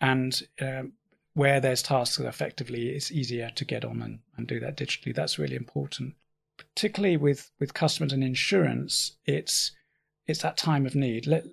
and 0.00 0.42
um, 0.60 0.92
where 1.36 1.60
there's 1.60 1.82
tasks 1.82 2.16
that 2.16 2.26
effectively 2.26 2.88
it's 2.88 3.12
easier 3.12 3.50
to 3.54 3.64
get 3.66 3.84
on 3.84 4.00
and, 4.00 4.20
and 4.38 4.46
do 4.46 4.58
that 4.58 4.74
digitally. 4.74 5.14
That's 5.14 5.38
really 5.38 5.54
important. 5.54 6.14
Particularly 6.56 7.18
with, 7.18 7.50
with 7.60 7.74
customers 7.74 8.14
and 8.14 8.24
insurance, 8.24 9.18
it's 9.26 9.72
it's 10.26 10.40
that 10.40 10.56
time 10.56 10.86
of 10.86 10.94
need. 10.94 11.26
Let, 11.26 11.44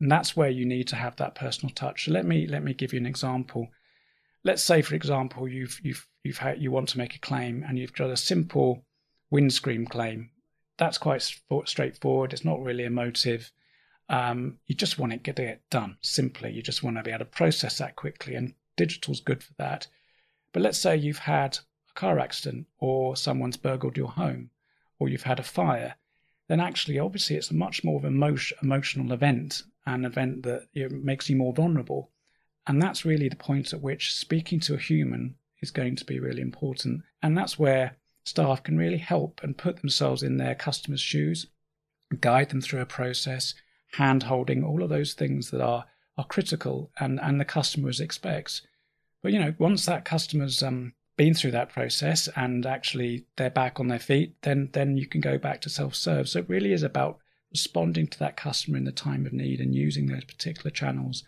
and 0.00 0.10
that's 0.10 0.34
where 0.34 0.48
you 0.48 0.64
need 0.64 0.88
to 0.88 0.96
have 0.96 1.14
that 1.16 1.34
personal 1.34 1.74
touch. 1.74 2.06
So 2.06 2.10
let 2.12 2.24
me 2.24 2.46
let 2.46 2.64
me 2.64 2.72
give 2.72 2.94
you 2.94 3.00
an 3.00 3.04
example. 3.04 3.68
Let's 4.44 4.64
say, 4.64 4.80
for 4.80 4.94
example, 4.94 5.46
you've 5.46 5.78
you've 5.82 6.08
you've 6.24 6.38
had 6.38 6.62
you 6.62 6.70
want 6.70 6.88
to 6.88 6.98
make 6.98 7.14
a 7.14 7.20
claim 7.20 7.66
and 7.68 7.78
you've 7.78 7.92
got 7.92 8.08
a 8.08 8.16
simple 8.16 8.86
windscreen 9.30 9.84
claim. 9.84 10.30
That's 10.78 10.96
quite 10.96 11.30
straightforward. 11.66 12.32
It's 12.32 12.46
not 12.46 12.62
really 12.62 12.84
emotive. 12.84 13.52
Um, 14.08 14.56
you 14.66 14.74
just 14.74 14.98
want 14.98 15.12
it 15.12 15.22
to 15.24 15.34
get 15.34 15.68
done 15.68 15.98
simply. 16.00 16.50
You 16.50 16.62
just 16.62 16.82
want 16.82 16.96
to 16.96 17.02
be 17.02 17.10
able 17.10 17.18
to 17.18 17.24
process 17.26 17.76
that 17.76 17.94
quickly, 17.94 18.34
and 18.34 18.54
digital's 18.78 19.20
good 19.20 19.42
for 19.42 19.52
that. 19.58 19.86
But 20.52 20.62
let's 20.62 20.78
say 20.78 20.96
you've 20.96 21.18
had 21.18 21.58
a 21.90 21.92
car 21.92 22.18
accident, 22.18 22.66
or 22.78 23.16
someone's 23.16 23.58
burgled 23.58 23.98
your 23.98 24.08
home, 24.08 24.48
or 24.98 25.10
you've 25.10 25.24
had 25.24 25.38
a 25.38 25.42
fire. 25.58 25.96
Then 26.48 26.60
actually, 26.60 26.98
obviously, 26.98 27.36
it's 27.36 27.50
a 27.50 27.54
much 27.54 27.84
more 27.84 27.98
of 27.98 28.04
an 28.04 28.14
emotion, 28.14 28.56
emotional 28.62 29.12
event, 29.12 29.64
an 29.84 30.06
event 30.06 30.44
that 30.44 30.68
makes 30.90 31.28
you 31.28 31.36
more 31.36 31.52
vulnerable. 31.52 32.10
And 32.66 32.80
that's 32.80 33.04
really 33.04 33.28
the 33.28 33.36
point 33.36 33.74
at 33.74 33.82
which 33.82 34.14
speaking 34.14 34.60
to 34.60 34.74
a 34.74 34.78
human 34.78 35.34
is 35.60 35.70
going 35.70 35.96
to 35.96 36.04
be 36.04 36.20
really 36.20 36.40
important. 36.42 37.02
And 37.22 37.36
that's 37.36 37.58
where 37.58 37.96
staff 38.24 38.62
can 38.62 38.78
really 38.78 38.98
help 38.98 39.40
and 39.42 39.58
put 39.58 39.76
themselves 39.80 40.22
in 40.22 40.36
their 40.36 40.54
customers' 40.54 41.00
shoes, 41.00 41.46
guide 42.20 42.48
them 42.48 42.60
through 42.60 42.80
a 42.80 42.86
process, 42.86 43.54
hand 43.92 44.22
holding, 44.22 44.64
all 44.64 44.82
of 44.82 44.88
those 44.88 45.14
things 45.14 45.50
that 45.50 45.60
are, 45.60 45.84
are 46.18 46.24
critical 46.24 46.90
and, 46.98 47.20
and 47.20 47.40
the 47.40 47.44
customers 47.44 48.00
expects. 48.00 48.60
But 49.22 49.32
you 49.32 49.38
know, 49.38 49.54
once 49.58 49.86
that 49.86 50.04
customer's 50.04 50.62
um, 50.62 50.92
been 51.16 51.32
through 51.32 51.52
that 51.52 51.70
process 51.70 52.28
and 52.36 52.66
actually 52.66 53.24
they're 53.36 53.48
back 53.50 53.80
on 53.80 53.88
their 53.88 53.98
feet, 53.98 54.34
then 54.42 54.68
then 54.72 54.96
you 54.96 55.06
can 55.06 55.20
go 55.20 55.38
back 55.38 55.60
to 55.62 55.70
self-serve. 55.70 56.28
So 56.28 56.40
it 56.40 56.48
really 56.48 56.72
is 56.72 56.82
about 56.82 57.18
responding 57.50 58.08
to 58.08 58.18
that 58.18 58.36
customer 58.36 58.76
in 58.76 58.84
the 58.84 58.92
time 58.92 59.24
of 59.24 59.32
need 59.32 59.60
and 59.60 59.74
using 59.74 60.06
those 60.06 60.24
particular 60.24 60.70
channels. 60.70 61.22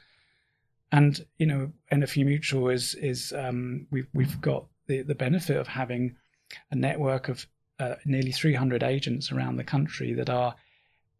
And 0.92 1.24
you 1.38 1.46
know, 1.46 1.72
NFU 1.92 2.26
Mutual 2.26 2.68
is 2.68 2.94
is 2.96 3.32
um, 3.32 3.86
we've 3.90 4.08
we've 4.12 4.40
got 4.40 4.66
the 4.86 5.02
the 5.02 5.14
benefit 5.14 5.56
of 5.56 5.68
having 5.68 6.16
a 6.72 6.76
network 6.76 7.28
of 7.28 7.46
uh, 7.78 7.94
nearly 8.04 8.32
300 8.32 8.82
agents 8.82 9.30
around 9.30 9.56
the 9.56 9.64
country 9.64 10.12
that 10.14 10.28
are 10.28 10.54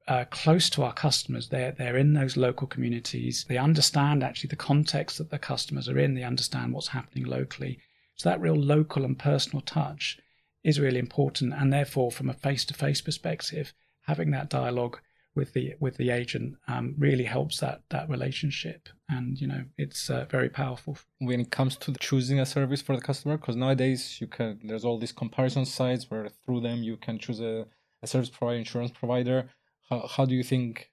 uh, 0.08 0.24
close 0.30 0.70
to 0.70 0.82
our 0.82 0.92
customers. 0.92 1.48
They're 1.48 1.72
they're 1.72 1.96
in 1.96 2.14
those 2.14 2.36
local 2.36 2.66
communities. 2.66 3.44
They 3.48 3.58
understand 3.58 4.22
actually 4.22 4.48
the 4.48 4.56
context 4.56 5.18
that 5.18 5.30
the 5.30 5.38
customers 5.38 5.88
are 5.88 5.98
in. 5.98 6.14
They 6.14 6.24
understand 6.24 6.72
what's 6.72 6.88
happening 6.88 7.24
locally. 7.24 7.78
So 8.16 8.28
that 8.28 8.40
real 8.40 8.56
local 8.56 9.04
and 9.04 9.18
personal 9.18 9.62
touch 9.62 10.18
is 10.62 10.80
really 10.80 10.98
important. 10.98 11.54
And 11.54 11.72
therefore, 11.72 12.10
from 12.10 12.28
a 12.28 12.34
face-to-face 12.34 13.00
perspective, 13.00 13.72
having 14.02 14.30
that 14.32 14.50
dialogue 14.50 14.98
with 15.34 15.52
the 15.52 15.74
with 15.78 15.96
the 15.96 16.10
agent 16.10 16.56
um, 16.66 16.94
really 16.98 17.24
helps 17.24 17.60
that 17.60 17.82
that 17.90 18.08
relationship 18.08 18.88
and 19.08 19.40
you 19.40 19.46
know 19.46 19.62
it's 19.78 20.10
uh, 20.10 20.26
very 20.28 20.48
powerful 20.48 20.98
when 21.18 21.40
it 21.40 21.50
comes 21.50 21.76
to 21.76 21.92
choosing 22.00 22.40
a 22.40 22.46
service 22.46 22.82
for 22.82 22.96
the 22.96 23.02
customer 23.02 23.36
because 23.36 23.56
nowadays 23.56 24.20
you 24.20 24.26
can 24.26 24.58
there's 24.64 24.84
all 24.84 24.98
these 24.98 25.12
comparison 25.12 25.64
sites 25.64 26.10
where 26.10 26.28
through 26.44 26.60
them 26.60 26.82
you 26.82 26.96
can 26.96 27.18
choose 27.18 27.40
a, 27.40 27.64
a 28.02 28.06
service 28.06 28.28
provider 28.28 28.58
insurance 28.58 28.90
provider 28.90 29.48
how, 29.90 30.06
how 30.06 30.24
do 30.24 30.34
you 30.34 30.42
think 30.42 30.90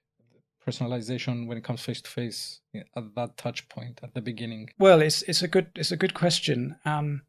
personalization 0.66 1.46
when 1.46 1.56
it 1.56 1.64
comes 1.64 1.80
face 1.80 2.02
to 2.02 2.10
face 2.10 2.60
at 2.74 3.14
that 3.14 3.36
touch 3.38 3.68
point 3.70 4.00
at 4.02 4.12
the 4.12 4.20
beginning 4.20 4.68
well 4.78 5.00
it's 5.00 5.22
it's 5.22 5.40
a 5.40 5.48
good 5.48 5.68
it's 5.76 5.92
a 5.92 5.96
good 5.96 6.12
question 6.12 6.76
um 6.84 7.22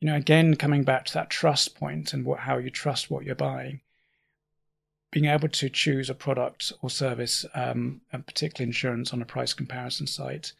you 0.00 0.08
know 0.08 0.16
again 0.16 0.56
coming 0.56 0.82
back 0.82 1.04
to 1.04 1.14
that 1.14 1.30
trust 1.30 1.76
point 1.76 2.12
and 2.12 2.24
what 2.24 2.40
how 2.40 2.58
you 2.58 2.70
trust 2.70 3.10
what 3.10 3.24
you're 3.24 3.36
buying 3.36 3.80
being 5.10 5.26
able 5.26 5.48
to 5.48 5.68
choose 5.68 6.08
a 6.08 6.14
product 6.14 6.72
or 6.82 6.90
service, 6.90 7.44
um, 7.54 8.00
and 8.12 8.26
particularly 8.26 8.68
insurance, 8.68 9.12
on 9.12 9.22
a 9.22 9.26
price 9.26 9.52
comparison 9.52 10.06
site, 10.06 10.52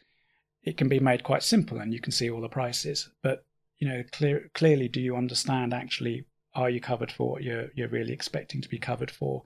it 0.63 0.77
can 0.77 0.89
be 0.89 0.99
made 0.99 1.23
quite 1.23 1.43
simple, 1.43 1.79
and 1.79 1.93
you 1.93 1.99
can 1.99 2.11
see 2.11 2.29
all 2.29 2.41
the 2.41 2.49
prices. 2.49 3.09
But 3.21 3.45
you 3.79 3.87
know, 3.87 4.03
clear, 4.11 4.49
clearly, 4.53 4.87
do 4.87 5.01
you 5.01 5.15
understand 5.15 5.73
actually? 5.73 6.25
Are 6.53 6.69
you 6.69 6.81
covered 6.81 7.11
for 7.11 7.31
what 7.31 7.43
you're 7.43 7.69
you're 7.75 7.87
really 7.87 8.13
expecting 8.13 8.61
to 8.61 8.69
be 8.69 8.77
covered 8.77 9.09
for? 9.09 9.43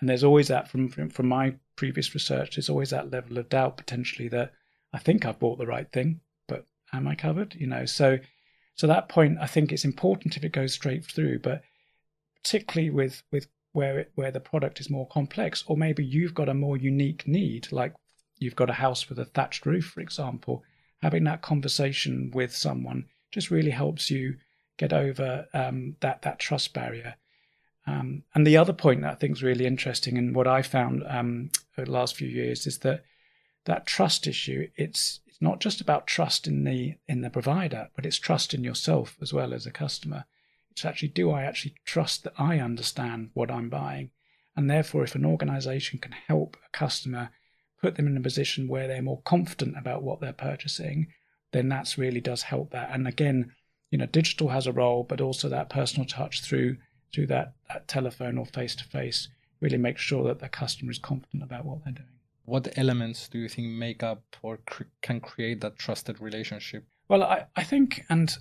And 0.00 0.08
there's 0.08 0.24
always 0.24 0.48
that 0.48 0.68
from 0.68 0.88
from, 0.88 1.28
my 1.28 1.54
previous 1.76 2.14
research. 2.14 2.56
There's 2.56 2.68
always 2.68 2.90
that 2.90 3.10
level 3.10 3.38
of 3.38 3.48
doubt 3.48 3.76
potentially 3.76 4.28
that 4.28 4.52
I 4.92 4.98
think 4.98 5.24
I've 5.24 5.38
bought 5.38 5.58
the 5.58 5.66
right 5.66 5.90
thing, 5.90 6.20
but 6.46 6.66
am 6.92 7.08
I 7.08 7.14
covered? 7.14 7.54
You 7.54 7.66
know, 7.66 7.84
so 7.84 8.18
so 8.74 8.86
that 8.86 9.08
point, 9.08 9.38
I 9.40 9.46
think 9.46 9.72
it's 9.72 9.84
important 9.84 10.36
if 10.36 10.44
it 10.44 10.52
goes 10.52 10.72
straight 10.72 11.04
through, 11.04 11.40
but 11.40 11.62
particularly 12.42 12.90
with 12.90 13.22
with 13.32 13.48
where 13.72 13.98
it, 13.98 14.12
where 14.14 14.30
the 14.30 14.40
product 14.40 14.80
is 14.80 14.88
more 14.88 15.08
complex, 15.08 15.64
or 15.66 15.76
maybe 15.76 16.04
you've 16.04 16.34
got 16.34 16.48
a 16.48 16.54
more 16.54 16.76
unique 16.76 17.26
need, 17.26 17.70
like 17.72 17.94
you've 18.38 18.56
got 18.56 18.70
a 18.70 18.74
house 18.74 19.08
with 19.08 19.18
a 19.18 19.24
thatched 19.24 19.66
roof, 19.66 19.86
for 19.86 20.00
example. 20.00 20.62
Having 21.02 21.24
that 21.24 21.42
conversation 21.42 22.30
with 22.34 22.54
someone 22.54 23.04
just 23.30 23.50
really 23.50 23.70
helps 23.70 24.10
you 24.10 24.36
get 24.78 24.92
over 24.92 25.46
um, 25.54 25.96
that 26.00 26.22
that 26.22 26.38
trust 26.38 26.72
barrier. 26.72 27.16
Um, 27.88 28.24
and 28.34 28.46
the 28.46 28.58
other 28.58 28.74
point 28.74 29.00
that 29.00 29.12
I 29.12 29.14
think 29.14 29.36
is 29.36 29.42
really 29.42 29.64
interesting, 29.64 30.18
and 30.18 30.34
what 30.34 30.46
I 30.46 30.60
found 30.62 31.04
um, 31.08 31.50
over 31.76 31.86
the 31.86 31.92
last 31.92 32.16
few 32.16 32.28
years, 32.28 32.66
is 32.66 32.78
that 32.80 33.04
that 33.64 33.86
trust 33.86 34.26
issue. 34.26 34.68
It's 34.76 35.20
it's 35.26 35.40
not 35.40 35.60
just 35.60 35.80
about 35.80 36.06
trust 36.06 36.46
in 36.46 36.64
the 36.64 36.96
in 37.06 37.22
the 37.22 37.30
provider, 37.30 37.88
but 37.96 38.04
it's 38.04 38.18
trust 38.18 38.52
in 38.52 38.62
yourself 38.62 39.16
as 39.22 39.32
well 39.32 39.54
as 39.54 39.64
a 39.64 39.70
customer. 39.70 40.24
It's 40.70 40.84
actually 40.84 41.08
do 41.08 41.30
I 41.30 41.44
actually 41.44 41.74
trust 41.84 42.24
that 42.24 42.34
I 42.38 42.58
understand 42.58 43.30
what 43.32 43.50
I'm 43.50 43.70
buying, 43.70 44.10
and 44.54 44.68
therefore, 44.68 45.04
if 45.04 45.14
an 45.14 45.24
organisation 45.24 45.98
can 45.98 46.12
help 46.12 46.56
a 46.66 46.76
customer 46.76 47.30
put 47.80 47.94
them 47.94 48.06
in 48.06 48.16
a 48.16 48.20
position 48.20 48.68
where 48.68 48.86
they're 48.86 49.00
more 49.00 49.22
confident 49.22 49.78
about 49.78 50.02
what 50.02 50.20
they're 50.20 50.32
purchasing, 50.32 51.06
then 51.52 51.68
that's 51.68 51.96
really 51.96 52.20
does 52.20 52.42
help 52.42 52.72
that. 52.72 52.90
And 52.92 53.08
again, 53.08 53.52
you 53.90 53.96
know, 53.98 54.06
digital 54.06 54.48
has 54.48 54.66
a 54.66 54.72
role, 54.72 55.04
but 55.04 55.20
also 55.20 55.48
that 55.48 55.70
personal 55.70 56.06
touch 56.06 56.42
through 56.42 56.76
through 57.12 57.26
that, 57.26 57.54
that 57.68 57.88
telephone 57.88 58.38
or 58.38 58.46
face 58.46 58.74
to 58.76 58.84
face 58.84 59.28
really 59.60 59.78
make 59.78 59.98
sure 59.98 60.24
that 60.24 60.38
the 60.38 60.48
customer 60.48 60.90
is 60.90 60.98
confident 60.98 61.42
about 61.42 61.64
what 61.64 61.84
they're 61.84 61.92
doing. 61.92 62.08
What 62.44 62.78
elements 62.78 63.28
do 63.28 63.38
you 63.38 63.48
think 63.48 63.68
make 63.68 64.02
up 64.02 64.22
or 64.42 64.58
can 65.02 65.20
create 65.20 65.60
that 65.60 65.78
trusted 65.78 66.20
relationship? 66.20 66.84
Well, 67.08 67.22
I, 67.22 67.46
I 67.56 67.62
think, 67.62 68.04
and 68.08 68.36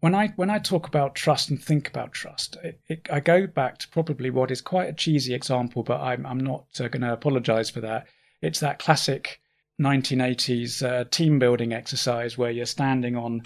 when 0.00 0.14
I 0.14 0.28
when 0.36 0.50
I 0.50 0.58
talk 0.58 0.86
about 0.86 1.14
trust 1.14 1.48
and 1.48 1.62
think 1.62 1.88
about 1.88 2.12
trust, 2.12 2.56
it, 2.62 2.80
it, 2.88 3.08
I 3.10 3.20
go 3.20 3.46
back 3.46 3.78
to 3.78 3.88
probably 3.88 4.28
what 4.28 4.50
is 4.50 4.60
quite 4.60 4.90
a 4.90 4.92
cheesy 4.92 5.32
example, 5.32 5.82
but 5.82 6.00
I'm 6.00 6.26
I'm 6.26 6.40
not 6.40 6.66
uh, 6.78 6.88
going 6.88 7.02
to 7.02 7.12
apologise 7.12 7.70
for 7.70 7.80
that. 7.80 8.06
It's 8.42 8.60
that 8.60 8.78
classic 8.78 9.40
1980s 9.80 10.86
uh, 10.86 11.04
team 11.10 11.38
building 11.38 11.72
exercise 11.72 12.36
where 12.36 12.50
you're 12.50 12.66
standing 12.66 13.16
on 13.16 13.44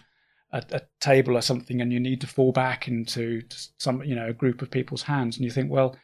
a, 0.52 0.62
a, 0.72 0.80
table 1.00 1.36
or 1.36 1.42
something 1.42 1.80
and 1.80 1.92
you 1.92 2.00
need 2.00 2.20
to 2.20 2.26
fall 2.26 2.52
back 2.52 2.88
into 2.88 3.42
some 3.78 4.02
you 4.02 4.14
know 4.14 4.28
a 4.28 4.32
group 4.32 4.62
of 4.62 4.70
people's 4.70 5.02
hands 5.02 5.36
and 5.36 5.44
you 5.44 5.50
think 5.50 5.70
well 5.70 5.96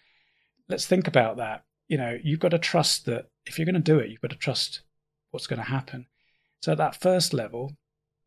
let's 0.68 0.86
think 0.86 1.06
about 1.06 1.36
that. 1.36 1.64
You 1.88 1.98
know 1.98 2.18
you've 2.22 2.40
got 2.40 2.50
to 2.50 2.58
trust 2.58 3.06
that 3.06 3.30
if 3.46 3.58
you're 3.58 3.66
going 3.66 3.74
to 3.74 3.80
do 3.80 3.98
it 3.98 4.10
you've 4.10 4.20
got 4.20 4.30
to 4.30 4.36
trust 4.36 4.82
what's 5.30 5.46
going 5.46 5.58
to 5.58 5.68
happen. 5.68 6.06
So 6.60 6.72
at 6.72 6.78
that 6.78 7.00
first 7.00 7.32
level 7.32 7.76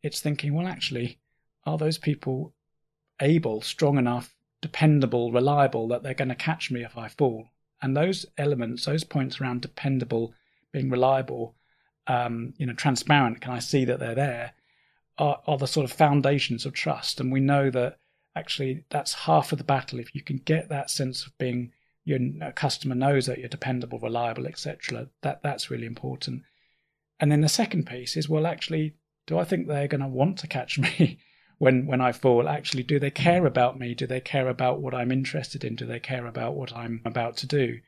it's 0.04 0.20
thinking 0.20 0.54
well 0.54 0.68
actually 0.68 1.20
are 1.66 1.78
those 1.78 1.98
people 1.98 2.54
able 3.22 3.62
strong 3.62 3.98
enough 3.98 4.36
dependable 4.62 5.32
reliable 5.32 5.88
that 5.88 6.04
they're 6.04 6.14
going 6.14 6.30
to 6.30 6.36
catch 6.36 6.72
me 6.72 6.84
if 6.84 6.98
i 6.98 7.08
fall? 7.08 7.50
And 7.82 7.96
those 7.96 8.26
elements 8.38 8.86
those 8.86 9.04
points 9.04 9.40
around 9.40 9.62
dependable 9.62 10.34
being 10.72 10.90
reliable 10.90 11.56
um, 12.08 12.54
you 12.58 12.66
know 12.66 12.74
transparent 12.74 13.42
can 13.42 13.52
i 13.52 13.60
see 13.60 13.86
that 13.86 14.00
they're 14.00 14.16
there 14.16 14.54
are, 15.18 15.42
are 15.48 15.58
the 15.58 15.68
sort 15.68 15.84
of 15.84 15.92
foundations 15.92 16.66
of 16.66 16.74
trust. 16.74 17.20
And 17.20 17.32
we 17.32 17.40
know 17.40 17.70
that 17.72 17.98
actually 18.36 18.86
that's 18.90 19.14
half 19.14 19.52
of 19.52 19.58
the 19.58 19.64
battle. 19.64 20.00
If 20.00 20.14
you 20.16 20.22
can 20.22 20.38
get 20.38 20.70
that 20.70 20.90
sense 20.90 21.26
of 21.26 21.38
being 21.38 21.72
your 22.06 22.20
customer 22.54 22.96
knows 22.96 23.26
that 23.26 23.40
you're 23.40 23.50
dependable, 23.50 24.00
reliable, 24.00 24.48
etc., 24.48 25.10
that 25.22 25.42
that's 25.44 25.70
really 25.70 25.86
important. 25.86 26.44
And 27.20 27.32
then 27.32 27.42
the 27.42 27.50
second 27.50 27.86
piece 27.86 28.16
is, 28.16 28.30
well, 28.30 28.48
actually, 28.48 28.96
do 29.26 29.38
I 29.38 29.44
think 29.44 29.68
they're 29.68 29.88
going 29.88 30.02
to 30.02 30.08
want 30.08 30.38
to 30.40 30.48
catch 30.48 30.80
me 30.80 31.20
when 31.58 31.86
when 31.86 32.00
I 32.00 32.12
fall? 32.12 32.48
Actually, 32.48 32.84
do 32.84 33.00
they 33.00 33.12
care 33.12 33.46
about 33.46 33.78
me? 33.78 33.94
Do 33.94 34.08
they 34.08 34.22
care 34.22 34.48
about 34.48 34.80
what 34.80 34.94
I'm 34.94 35.12
interested 35.12 35.64
in? 35.64 35.76
Do 35.76 35.86
they 35.86 36.00
care 36.00 36.26
about 36.26 36.56
what 36.56 36.74
I'm 36.74 37.02
about 37.04 37.36
to 37.38 37.48
do? 37.48 37.80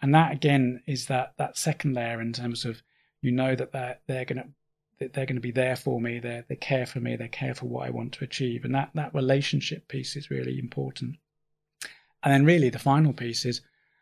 And 0.00 0.14
that 0.14 0.32
again 0.32 0.82
is 0.86 1.06
that 1.06 1.34
that 1.38 1.58
second 1.58 1.94
layer 1.94 2.20
in 2.20 2.32
terms 2.32 2.64
of 2.64 2.82
you 3.20 3.32
know 3.32 3.54
that 3.54 3.72
they're 3.72 3.98
they're 4.06 4.24
going 4.24 4.38
to 4.38 4.48
they're 4.98 5.26
going 5.26 5.36
to 5.36 5.40
be 5.40 5.52
there 5.52 5.76
for 5.76 6.00
me. 6.00 6.18
They 6.18 6.42
they 6.48 6.56
care 6.56 6.86
for 6.86 7.00
me. 7.00 7.16
They 7.16 7.28
care 7.28 7.54
for 7.54 7.66
what 7.66 7.86
I 7.86 7.90
want 7.90 8.12
to 8.14 8.24
achieve, 8.24 8.64
and 8.64 8.74
that 8.74 8.90
that 8.94 9.14
relationship 9.14 9.88
piece 9.88 10.16
is 10.16 10.30
really 10.30 10.58
important. 10.58 11.16
And 12.22 12.34
then 12.34 12.44
really 12.44 12.68
the 12.68 12.80
final 12.80 13.12
piece 13.12 13.44
is 13.44 13.60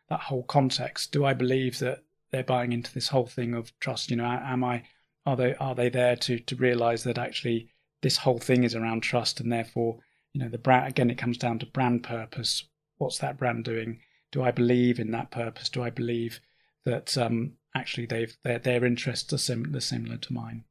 that 0.09 0.21
whole 0.21 0.43
context. 0.43 1.11
Do 1.11 1.23
I 1.25 1.33
believe 1.33 1.77
that 1.79 2.03
they're 2.31 2.43
buying 2.43 2.73
into 2.73 2.93
this 2.93 3.09
whole 3.09 3.27
thing 3.27 3.53
of 3.53 3.77
trust? 3.79 4.09
You 4.09 4.17
know, 4.17 4.25
am 4.25 4.63
I 4.63 4.83
are 5.25 5.35
they 5.35 5.53
are 5.55 5.75
they 5.75 5.89
there 5.89 6.15
to 6.15 6.39
to 6.39 6.55
realize 6.55 7.03
that 7.03 7.17
actually 7.17 7.69
this 8.01 8.17
whole 8.17 8.39
thing 8.39 8.63
is 8.63 8.75
around 8.75 9.01
trust, 9.01 9.39
and 9.39 9.51
therefore 9.51 9.99
you 10.33 10.41
know 10.41 10.49
the 10.49 10.57
brand 10.57 10.87
again 10.87 11.11
it 11.11 11.17
comes 11.17 11.37
down 11.37 11.59
to 11.59 11.65
brand 11.67 12.03
purpose. 12.03 12.63
What's 12.97 13.19
that 13.19 13.37
brand 13.37 13.65
doing? 13.65 13.99
Do 14.31 14.41
I 14.41 14.51
believe 14.51 14.99
in 14.99 15.11
that 15.11 15.29
purpose? 15.29 15.69
Do 15.69 15.83
I 15.83 15.91
believe 15.91 16.39
that 16.85 17.15
um, 17.17 17.53
actually 17.75 18.07
they've 18.07 18.35
their 18.43 18.57
their 18.57 18.83
interests 18.83 19.31
are 19.33 19.37
sim- 19.37 19.79
similar 19.79 20.17
to 20.17 20.33
mine? 20.33 20.63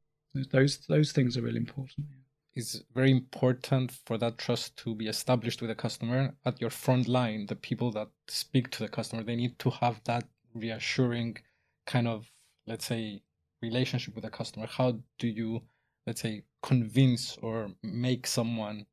Those 0.51 0.77
those 0.87 1.11
things 1.11 1.37
are 1.37 1.41
really 1.41 1.57
important. 1.57 2.07
It's 2.55 2.81
very 2.93 3.11
important 3.11 3.91
for 3.91 4.17
that 4.17 4.39
trust 4.39 4.77
to 4.77 4.95
be 4.95 5.07
established 5.07 5.61
with 5.61 5.69
the 5.69 5.75
customer 5.75 6.33
at 6.43 6.59
your 6.59 6.71
front 6.71 7.07
line. 7.07 7.45
The 7.45 7.55
people 7.55 7.91
that 7.91 8.09
speak 8.27 8.71
to 8.71 8.79
the 8.83 8.89
customer, 8.89 9.23
they 9.23 9.35
need 9.35 9.59
to 9.59 9.69
have 9.69 10.01
that 10.05 10.25
reassuring 10.55 11.37
kind 11.85 12.07
of, 12.07 12.31
let's 12.65 12.85
say, 12.85 13.21
relationship 13.61 14.15
with 14.15 14.23
the 14.23 14.31
customer. 14.31 14.65
How 14.65 14.99
do 15.19 15.27
you, 15.27 15.61
let's 16.07 16.21
say, 16.21 16.45
convince 16.63 17.37
or 17.37 17.71
make 17.83 18.25
someone 18.25 18.87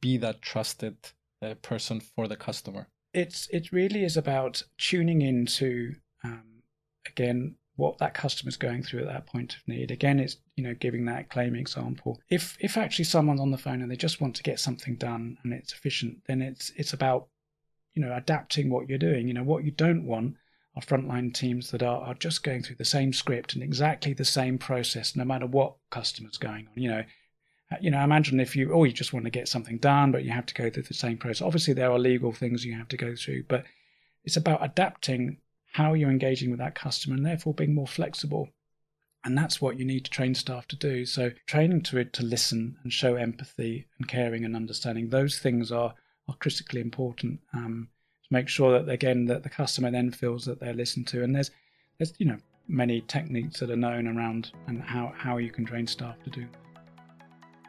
be 0.00 0.16
that 0.18 0.40
trusted 0.40 0.96
uh, 1.42 1.54
person 1.60 2.00
for 2.00 2.26
the 2.26 2.36
customer? 2.36 2.88
It's 3.12 3.48
it 3.50 3.70
really 3.70 4.02
is 4.04 4.16
about 4.16 4.62
tuning 4.78 5.22
into 5.22 5.94
um, 6.24 6.62
again 7.06 7.56
what 7.76 7.98
that 7.98 8.14
customer's 8.14 8.56
going 8.56 8.82
through 8.82 9.00
at 9.00 9.06
that 9.06 9.26
point 9.26 9.56
of 9.56 9.66
need. 9.66 9.90
Again, 9.90 10.20
it's 10.20 10.36
you 10.56 10.64
know 10.64 10.74
giving 10.74 11.04
that 11.06 11.30
claim 11.30 11.54
example. 11.54 12.20
If 12.30 12.56
if 12.60 12.76
actually 12.76 13.06
someone's 13.06 13.40
on 13.40 13.50
the 13.50 13.58
phone 13.58 13.82
and 13.82 13.90
they 13.90 13.96
just 13.96 14.20
want 14.20 14.36
to 14.36 14.42
get 14.42 14.60
something 14.60 14.96
done 14.96 15.38
and 15.42 15.52
it's 15.52 15.72
efficient, 15.72 16.18
then 16.26 16.40
it's 16.40 16.70
it's 16.76 16.92
about 16.92 17.28
you 17.94 18.02
know 18.04 18.14
adapting 18.14 18.70
what 18.70 18.88
you're 18.88 18.98
doing. 18.98 19.26
You 19.28 19.34
know 19.34 19.42
what 19.42 19.64
you 19.64 19.70
don't 19.70 20.06
want 20.06 20.36
are 20.76 20.82
frontline 20.82 21.32
teams 21.32 21.70
that 21.70 21.82
are, 21.82 22.00
are 22.02 22.14
just 22.14 22.42
going 22.42 22.62
through 22.62 22.76
the 22.76 22.84
same 22.84 23.12
script 23.12 23.54
and 23.54 23.62
exactly 23.62 24.12
the 24.12 24.24
same 24.24 24.58
process, 24.58 25.14
no 25.14 25.24
matter 25.24 25.46
what 25.46 25.76
customer's 25.90 26.36
going 26.36 26.66
on. 26.66 26.82
You 26.82 26.90
know, 26.90 27.04
uh, 27.70 27.76
you 27.80 27.90
know, 27.90 28.02
imagine 28.02 28.40
if 28.40 28.54
you 28.54 28.72
oh 28.72 28.84
you 28.84 28.92
just 28.92 29.12
want 29.12 29.24
to 29.24 29.30
get 29.30 29.48
something 29.48 29.78
done, 29.78 30.12
but 30.12 30.24
you 30.24 30.30
have 30.30 30.46
to 30.46 30.54
go 30.54 30.70
through 30.70 30.84
the 30.84 30.94
same 30.94 31.18
process. 31.18 31.42
Obviously, 31.42 31.74
there 31.74 31.90
are 31.90 31.98
legal 31.98 32.32
things 32.32 32.64
you 32.64 32.74
have 32.74 32.88
to 32.88 32.96
go 32.96 33.16
through, 33.16 33.44
but 33.48 33.64
it's 34.22 34.36
about 34.36 34.64
adapting 34.64 35.38
how 35.74 35.92
you're 35.92 36.10
engaging 36.10 36.50
with 36.50 36.60
that 36.60 36.76
customer 36.76 37.16
and 37.16 37.26
therefore 37.26 37.52
being 37.52 37.74
more 37.74 37.86
flexible. 37.86 38.48
And 39.24 39.36
that's 39.36 39.60
what 39.60 39.76
you 39.76 39.84
need 39.84 40.04
to 40.04 40.10
train 40.10 40.36
staff 40.36 40.68
to 40.68 40.76
do. 40.76 41.04
So 41.04 41.32
training 41.46 41.82
to 41.82 41.98
it 41.98 42.12
to 42.12 42.22
listen 42.22 42.76
and 42.84 42.92
show 42.92 43.16
empathy 43.16 43.88
and 43.98 44.06
caring 44.06 44.44
and 44.44 44.54
understanding, 44.54 45.08
those 45.08 45.40
things 45.40 45.72
are, 45.72 45.92
are 46.28 46.36
critically 46.36 46.80
important. 46.80 47.40
Um, 47.52 47.88
to 48.22 48.32
make 48.32 48.48
sure 48.48 48.78
that 48.78 48.88
again 48.88 49.24
that 49.24 49.42
the 49.42 49.50
customer 49.50 49.90
then 49.90 50.12
feels 50.12 50.44
that 50.44 50.60
they're 50.60 50.74
listened 50.74 51.08
to. 51.08 51.24
And 51.24 51.34
there's 51.34 51.50
there's 51.98 52.14
you 52.18 52.26
know 52.26 52.38
many 52.68 53.00
techniques 53.00 53.58
that 53.58 53.70
are 53.70 53.76
known 53.76 54.06
around 54.06 54.52
and 54.68 54.80
how, 54.80 55.12
how 55.16 55.38
you 55.38 55.50
can 55.50 55.66
train 55.66 55.88
staff 55.88 56.16
to 56.22 56.30
do. 56.30 56.46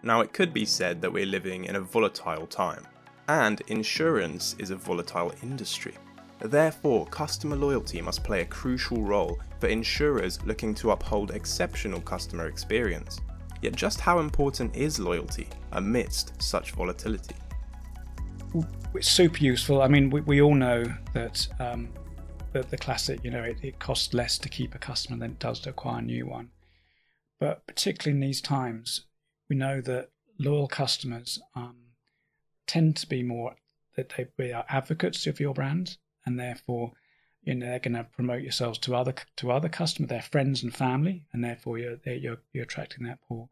Now 0.03 0.21
it 0.21 0.31
could 0.31 0.53
be 0.53 0.65
said 0.65 1.01
that 1.01 1.11
we're 1.11 1.25
living 1.25 1.65
in 1.65 1.75
a 1.75 1.81
volatile 1.81 2.45
time, 2.45 2.85
and 3.27 3.61
insurance 3.67 4.55
is 4.59 4.69
a 4.69 4.75
volatile 4.75 5.33
industry. 5.41 5.95
Therefore, 6.39 7.05
customer 7.05 7.55
loyalty 7.55 8.01
must 8.01 8.23
play 8.23 8.41
a 8.41 8.45
crucial 8.45 9.01
role 9.01 9.39
for 9.59 9.67
insurers 9.67 10.43
looking 10.45 10.75
to 10.75 10.91
uphold 10.91 11.31
exceptional 11.31 12.01
customer 12.01 12.47
experience. 12.47 13.21
Yet, 13.61 13.75
just 13.75 13.99
how 13.99 14.19
important 14.19 14.75
is 14.75 14.99
loyalty 14.99 15.47
amidst 15.71 16.39
such 16.41 16.71
volatility? 16.71 17.35
It's 18.93 19.09
super 19.09 19.39
useful. 19.39 19.81
I 19.81 19.87
mean, 19.87 20.09
we, 20.09 20.21
we 20.21 20.41
all 20.41 20.55
know 20.55 20.83
that 21.13 21.47
um, 21.59 21.89
the, 22.53 22.63
the 22.63 22.77
classic, 22.77 23.23
you 23.23 23.31
know, 23.31 23.43
it, 23.43 23.57
it 23.61 23.79
costs 23.79 24.13
less 24.13 24.37
to 24.39 24.49
keep 24.49 24.75
a 24.75 24.79
customer 24.79 25.17
than 25.17 25.31
it 25.31 25.39
does 25.39 25.59
to 25.61 25.69
acquire 25.69 25.99
a 25.99 26.03
new 26.03 26.27
one. 26.27 26.51
But 27.39 27.65
particularly 27.65 28.15
in 28.15 28.25
these 28.25 28.41
times, 28.41 29.05
we 29.49 29.55
know 29.55 29.81
that 29.81 30.09
loyal 30.37 30.67
customers 30.67 31.39
um, 31.55 31.75
tend 32.67 32.97
to 32.97 33.07
be 33.07 33.23
more 33.23 33.55
that 33.95 34.13
they, 34.15 34.27
they 34.37 34.51
are 34.51 34.65
advocates 34.69 35.27
of 35.27 35.39
your 35.39 35.53
brand 35.53 35.97
and 36.25 36.39
therefore 36.39 36.91
you 37.45 37.53
know 37.53 37.65
they're 37.65 37.79
going 37.79 37.93
to 37.93 38.03
promote 38.03 38.41
yourselves 38.41 38.79
to 38.79 38.95
other 38.95 39.13
to 39.37 39.51
other 39.51 39.69
customers, 39.69 40.09
their 40.09 40.21
friends 40.21 40.63
and 40.63 40.75
family, 40.75 41.25
and 41.31 41.43
therefore 41.43 41.77
you're 41.77 41.97
you're, 42.05 42.37
you're 42.51 42.63
attracting 42.63 43.05
that 43.05 43.19
pool. 43.27 43.49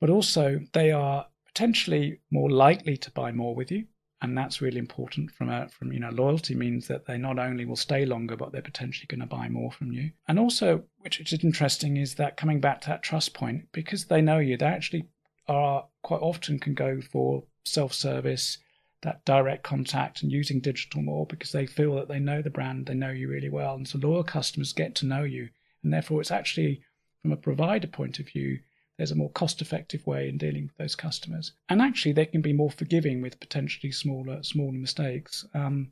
But 0.00 0.10
also 0.10 0.60
they 0.72 0.90
are 0.90 1.26
potentially 1.46 2.20
more 2.30 2.50
likely 2.50 2.96
to 2.98 3.10
buy 3.12 3.32
more 3.32 3.54
with 3.54 3.70
you, 3.70 3.86
and 4.20 4.36
that's 4.36 4.60
really 4.60 4.78
important 4.78 5.30
from 5.30 5.48
a 5.48 5.68
from 5.68 5.92
you 5.92 6.00
know 6.00 6.10
loyalty 6.10 6.54
means 6.54 6.88
that 6.88 7.06
they 7.06 7.16
not 7.16 7.38
only 7.38 7.64
will 7.64 7.76
stay 7.76 8.04
longer, 8.04 8.36
but 8.36 8.52
they're 8.52 8.60
potentially 8.60 9.06
going 9.06 9.20
to 9.20 9.26
buy 9.26 9.48
more 9.48 9.70
from 9.70 9.92
you. 9.92 10.10
And 10.26 10.38
also, 10.38 10.82
which 10.98 11.20
is 11.20 11.44
interesting, 11.44 11.96
is 11.96 12.16
that 12.16 12.36
coming 12.36 12.60
back 12.60 12.80
to 12.82 12.88
that 12.88 13.02
trust 13.02 13.34
point, 13.34 13.68
because 13.72 14.06
they 14.06 14.20
know 14.20 14.38
you, 14.38 14.56
they 14.56 14.66
actually 14.66 15.08
are 15.48 15.86
quite 16.02 16.20
often 16.20 16.58
can 16.58 16.74
go 16.74 17.00
for 17.00 17.44
self 17.64 17.92
service 17.92 18.58
that 19.02 19.24
direct 19.24 19.62
contact 19.62 20.22
and 20.22 20.32
using 20.32 20.60
digital 20.60 21.02
more 21.02 21.26
because 21.26 21.52
they 21.52 21.66
feel 21.66 21.94
that 21.96 22.08
they 22.08 22.18
know 22.18 22.42
the 22.42 22.50
brand, 22.50 22.86
they 22.86 22.94
know 22.94 23.10
you 23.10 23.28
really 23.28 23.50
well. 23.50 23.74
And 23.74 23.86
so 23.86 23.98
loyal 23.98 24.24
customers 24.24 24.72
get 24.72 24.94
to 24.96 25.06
know 25.06 25.22
you. 25.22 25.48
And 25.82 25.92
therefore, 25.92 26.20
it's 26.20 26.30
actually, 26.30 26.82
from 27.22 27.32
a 27.32 27.36
provider 27.36 27.86
point 27.86 28.18
of 28.18 28.28
view, 28.28 28.60
there's 28.96 29.10
a 29.10 29.16
more 29.16 29.30
cost 29.30 29.60
effective 29.60 30.06
way 30.06 30.28
in 30.28 30.38
dealing 30.38 30.64
with 30.64 30.76
those 30.78 30.96
customers. 30.96 31.52
And 31.68 31.82
actually, 31.82 32.12
they 32.12 32.26
can 32.26 32.40
be 32.40 32.52
more 32.52 32.70
forgiving 32.70 33.20
with 33.20 33.40
potentially 33.40 33.92
smaller, 33.92 34.42
smaller 34.42 34.72
mistakes. 34.72 35.44
Um, 35.52 35.90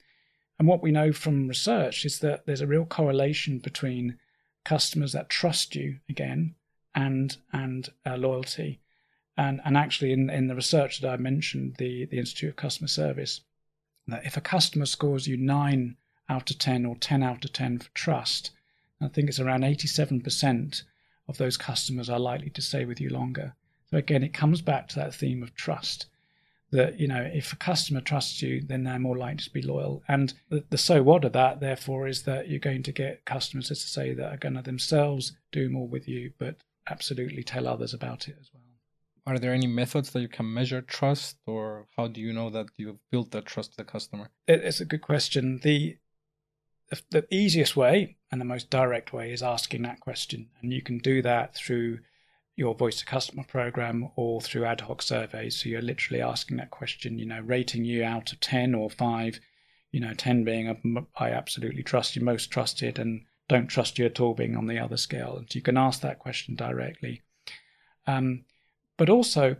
and 0.58 0.66
what 0.66 0.82
we 0.82 0.90
know 0.90 1.12
from 1.12 1.48
research 1.48 2.04
is 2.04 2.20
that 2.20 2.46
there's 2.46 2.60
a 2.60 2.66
real 2.66 2.86
correlation 2.86 3.58
between 3.58 4.18
customers 4.64 5.12
that 5.12 5.28
trust 5.28 5.74
you 5.74 5.98
again 6.08 6.54
and 6.94 7.36
and 7.52 7.90
uh, 8.06 8.16
loyalty. 8.16 8.80
And, 9.36 9.60
and 9.64 9.76
actually, 9.76 10.12
in, 10.12 10.30
in 10.30 10.46
the 10.46 10.54
research 10.54 11.00
that 11.00 11.10
I 11.10 11.16
mentioned, 11.16 11.76
the, 11.78 12.04
the 12.06 12.18
Institute 12.18 12.50
of 12.50 12.56
Customer 12.56 12.88
Service, 12.88 13.40
that 14.06 14.24
if 14.24 14.36
a 14.36 14.40
customer 14.40 14.86
scores 14.86 15.26
you 15.26 15.36
9 15.36 15.96
out 16.28 16.50
of 16.50 16.58
10 16.58 16.86
or 16.86 16.96
10 16.96 17.22
out 17.22 17.44
of 17.44 17.52
10 17.52 17.80
for 17.80 17.90
trust, 17.94 18.50
I 19.00 19.08
think 19.08 19.28
it's 19.28 19.40
around 19.40 19.62
87% 19.62 20.82
of 21.28 21.38
those 21.38 21.56
customers 21.56 22.08
are 22.08 22.18
likely 22.18 22.50
to 22.50 22.62
stay 22.62 22.84
with 22.84 23.00
you 23.00 23.10
longer. 23.10 23.54
So 23.90 23.96
again, 23.96 24.22
it 24.22 24.34
comes 24.34 24.62
back 24.62 24.88
to 24.88 24.96
that 24.96 25.14
theme 25.14 25.42
of 25.42 25.54
trust. 25.54 26.06
That 26.70 26.98
you 26.98 27.06
know, 27.06 27.30
if 27.32 27.52
a 27.52 27.56
customer 27.56 28.00
trusts 28.00 28.42
you, 28.42 28.60
then 28.60 28.84
they're 28.84 28.98
more 28.98 29.16
likely 29.16 29.44
to 29.44 29.52
be 29.52 29.62
loyal. 29.62 30.02
And 30.08 30.34
the, 30.48 30.64
the 30.70 30.78
so 30.78 31.02
what 31.02 31.24
of 31.24 31.32
that, 31.32 31.60
therefore, 31.60 32.08
is 32.08 32.22
that 32.22 32.48
you're 32.48 32.58
going 32.58 32.82
to 32.84 32.92
get 32.92 33.24
customers, 33.24 33.70
as 33.70 33.80
to 33.82 33.86
say, 33.86 34.12
that 34.14 34.32
are 34.32 34.36
going 34.36 34.56
to 34.56 34.62
themselves 34.62 35.36
do 35.52 35.68
more 35.68 35.86
with 35.86 36.08
you, 36.08 36.32
but 36.38 36.56
absolutely 36.88 37.44
tell 37.44 37.68
others 37.68 37.94
about 37.94 38.28
it 38.28 38.36
as 38.40 38.50
well. 38.52 38.53
Are 39.26 39.38
there 39.38 39.54
any 39.54 39.66
methods 39.66 40.10
that 40.10 40.20
you 40.20 40.28
can 40.28 40.52
measure 40.52 40.82
trust, 40.82 41.36
or 41.46 41.86
how 41.96 42.08
do 42.08 42.20
you 42.20 42.32
know 42.32 42.50
that 42.50 42.66
you've 42.76 42.98
built 43.10 43.30
that 43.30 43.46
trust 43.46 43.70
with 43.70 43.86
the 43.86 43.90
customer? 43.90 44.28
It's 44.46 44.80
a 44.80 44.84
good 44.84 45.02
question. 45.02 45.60
The 45.62 45.96
the 47.10 47.26
easiest 47.30 47.76
way 47.76 48.16
and 48.30 48.40
the 48.40 48.44
most 48.44 48.70
direct 48.70 49.12
way 49.12 49.32
is 49.32 49.42
asking 49.42 49.82
that 49.82 50.00
question. 50.00 50.50
And 50.60 50.72
you 50.72 50.82
can 50.82 50.98
do 50.98 51.22
that 51.22 51.54
through 51.54 52.00
your 52.56 52.74
voice 52.74 52.98
to 52.98 53.06
customer 53.06 53.44
program 53.44 54.10
or 54.16 54.40
through 54.40 54.64
ad 54.64 54.82
hoc 54.82 55.02
surveys. 55.02 55.56
So 55.56 55.68
you're 55.68 55.82
literally 55.82 56.22
asking 56.22 56.58
that 56.58 56.70
question, 56.70 57.18
you 57.18 57.26
know, 57.26 57.40
rating 57.40 57.84
you 57.84 58.04
out 58.04 58.32
of 58.32 58.40
10 58.40 58.74
or 58.74 58.90
5, 58.90 59.40
you 59.92 60.00
know, 60.00 60.14
10 60.14 60.44
being 60.44 60.68
a, 60.68 60.76
I 61.16 61.30
absolutely 61.30 61.82
trust 61.82 62.14
you, 62.14 62.22
most 62.22 62.50
trusted, 62.50 62.98
and 62.98 63.22
don't 63.48 63.66
trust 63.66 63.98
you 63.98 64.06
at 64.06 64.20
all 64.20 64.34
being 64.34 64.56
on 64.56 64.66
the 64.66 64.78
other 64.78 64.96
scale. 64.96 65.36
And 65.36 65.50
so 65.50 65.56
you 65.56 65.62
can 65.62 65.76
ask 65.76 66.00
that 66.02 66.18
question 66.18 66.54
directly. 66.54 67.22
Um, 68.06 68.44
but 68.96 69.08
also, 69.08 69.56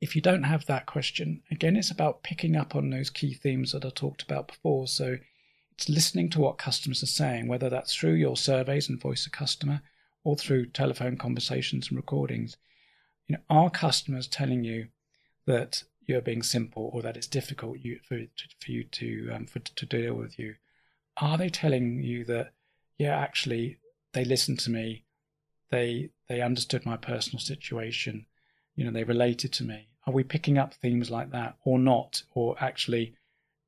if 0.00 0.16
you 0.16 0.22
don't 0.22 0.44
have 0.44 0.66
that 0.66 0.86
question, 0.86 1.42
again, 1.50 1.76
it's 1.76 1.90
about 1.90 2.22
picking 2.22 2.56
up 2.56 2.74
on 2.74 2.90
those 2.90 3.10
key 3.10 3.34
themes 3.34 3.72
that 3.72 3.84
I 3.84 3.90
talked 3.90 4.22
about 4.22 4.48
before. 4.48 4.86
So 4.88 5.18
it's 5.72 5.88
listening 5.88 6.28
to 6.30 6.40
what 6.40 6.58
customers 6.58 7.02
are 7.02 7.06
saying, 7.06 7.48
whether 7.48 7.70
that's 7.70 7.94
through 7.94 8.14
your 8.14 8.36
surveys 8.36 8.88
and 8.88 9.00
voice 9.00 9.26
of 9.26 9.32
customer 9.32 9.82
or 10.24 10.36
through 10.36 10.66
telephone 10.66 11.16
conversations 11.16 11.88
and 11.88 11.96
recordings. 11.96 12.56
You 13.26 13.36
know, 13.36 13.42
are 13.48 13.70
customers 13.70 14.26
telling 14.26 14.64
you 14.64 14.88
that 15.46 15.84
you're 16.06 16.20
being 16.20 16.42
simple 16.42 16.90
or 16.92 17.02
that 17.02 17.16
it's 17.16 17.26
difficult 17.26 17.78
you, 17.78 18.00
for, 18.06 18.18
for 18.60 18.70
you 18.70 18.84
to 18.84 19.30
um, 19.32 19.46
for, 19.46 19.60
to 19.60 19.86
deal 19.86 20.14
with 20.14 20.38
you? 20.38 20.56
Are 21.16 21.38
they 21.38 21.48
telling 21.48 22.02
you 22.02 22.24
that 22.24 22.52
yeah, 22.98 23.16
actually 23.16 23.78
they 24.12 24.24
listened 24.24 24.58
to 24.60 24.70
me, 24.70 25.04
they 25.70 26.10
they 26.28 26.40
understood 26.40 26.84
my 26.84 26.96
personal 26.96 27.40
situation, 27.40 28.26
you 28.74 28.84
know, 28.84 28.90
they 28.90 29.04
related 29.04 29.52
to 29.54 29.64
me? 29.64 29.88
Are 30.06 30.12
we 30.12 30.24
picking 30.24 30.58
up 30.58 30.74
themes 30.74 31.10
like 31.10 31.30
that 31.30 31.56
or 31.64 31.78
not? 31.78 32.22
Or 32.34 32.56
actually, 32.60 33.14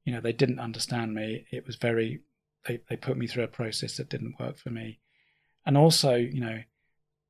you 0.04 0.12
know, 0.12 0.20
they 0.20 0.32
didn't 0.32 0.58
understand 0.58 1.14
me. 1.14 1.46
It 1.50 1.66
was 1.66 1.76
very, 1.76 2.20
they, 2.66 2.80
they 2.88 2.96
put 2.96 3.16
me 3.16 3.26
through 3.26 3.44
a 3.44 3.48
process 3.48 3.96
that 3.96 4.08
didn't 4.08 4.40
work 4.40 4.58
for 4.58 4.70
me. 4.70 5.00
And 5.66 5.76
also, 5.76 6.14
you 6.14 6.40
know, 6.40 6.58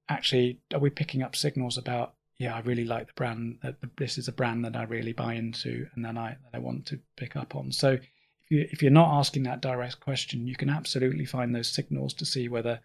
actually, 0.08 0.60
are 0.72 0.80
we 0.80 0.90
picking 0.90 1.22
up 1.22 1.36
signals 1.36 1.78
about, 1.78 2.14
yeah, 2.38 2.54
I 2.54 2.60
really 2.60 2.84
like 2.84 3.06
the 3.06 3.12
brand, 3.14 3.58
that 3.62 3.76
this 3.96 4.18
is 4.18 4.26
a 4.26 4.32
brand 4.32 4.64
that 4.64 4.76
I 4.76 4.84
really 4.84 5.12
buy 5.12 5.34
into 5.34 5.86
and 5.94 6.04
then 6.04 6.18
I, 6.18 6.30
that 6.30 6.56
I 6.56 6.58
want 6.58 6.86
to 6.86 6.98
pick 7.16 7.36
up 7.36 7.54
on. 7.54 7.70
So 7.72 7.92
if, 7.92 8.50
you, 8.50 8.66
if 8.70 8.82
you're 8.82 8.90
not 8.90 9.18
asking 9.18 9.44
that 9.44 9.60
direct 9.60 10.00
question, 10.00 10.46
you 10.46 10.56
can 10.56 10.70
absolutely 10.70 11.26
find 11.26 11.54
those 11.54 11.72
signals 11.72 12.14
to 12.14 12.24
see 12.24 12.48
whether 12.48 12.80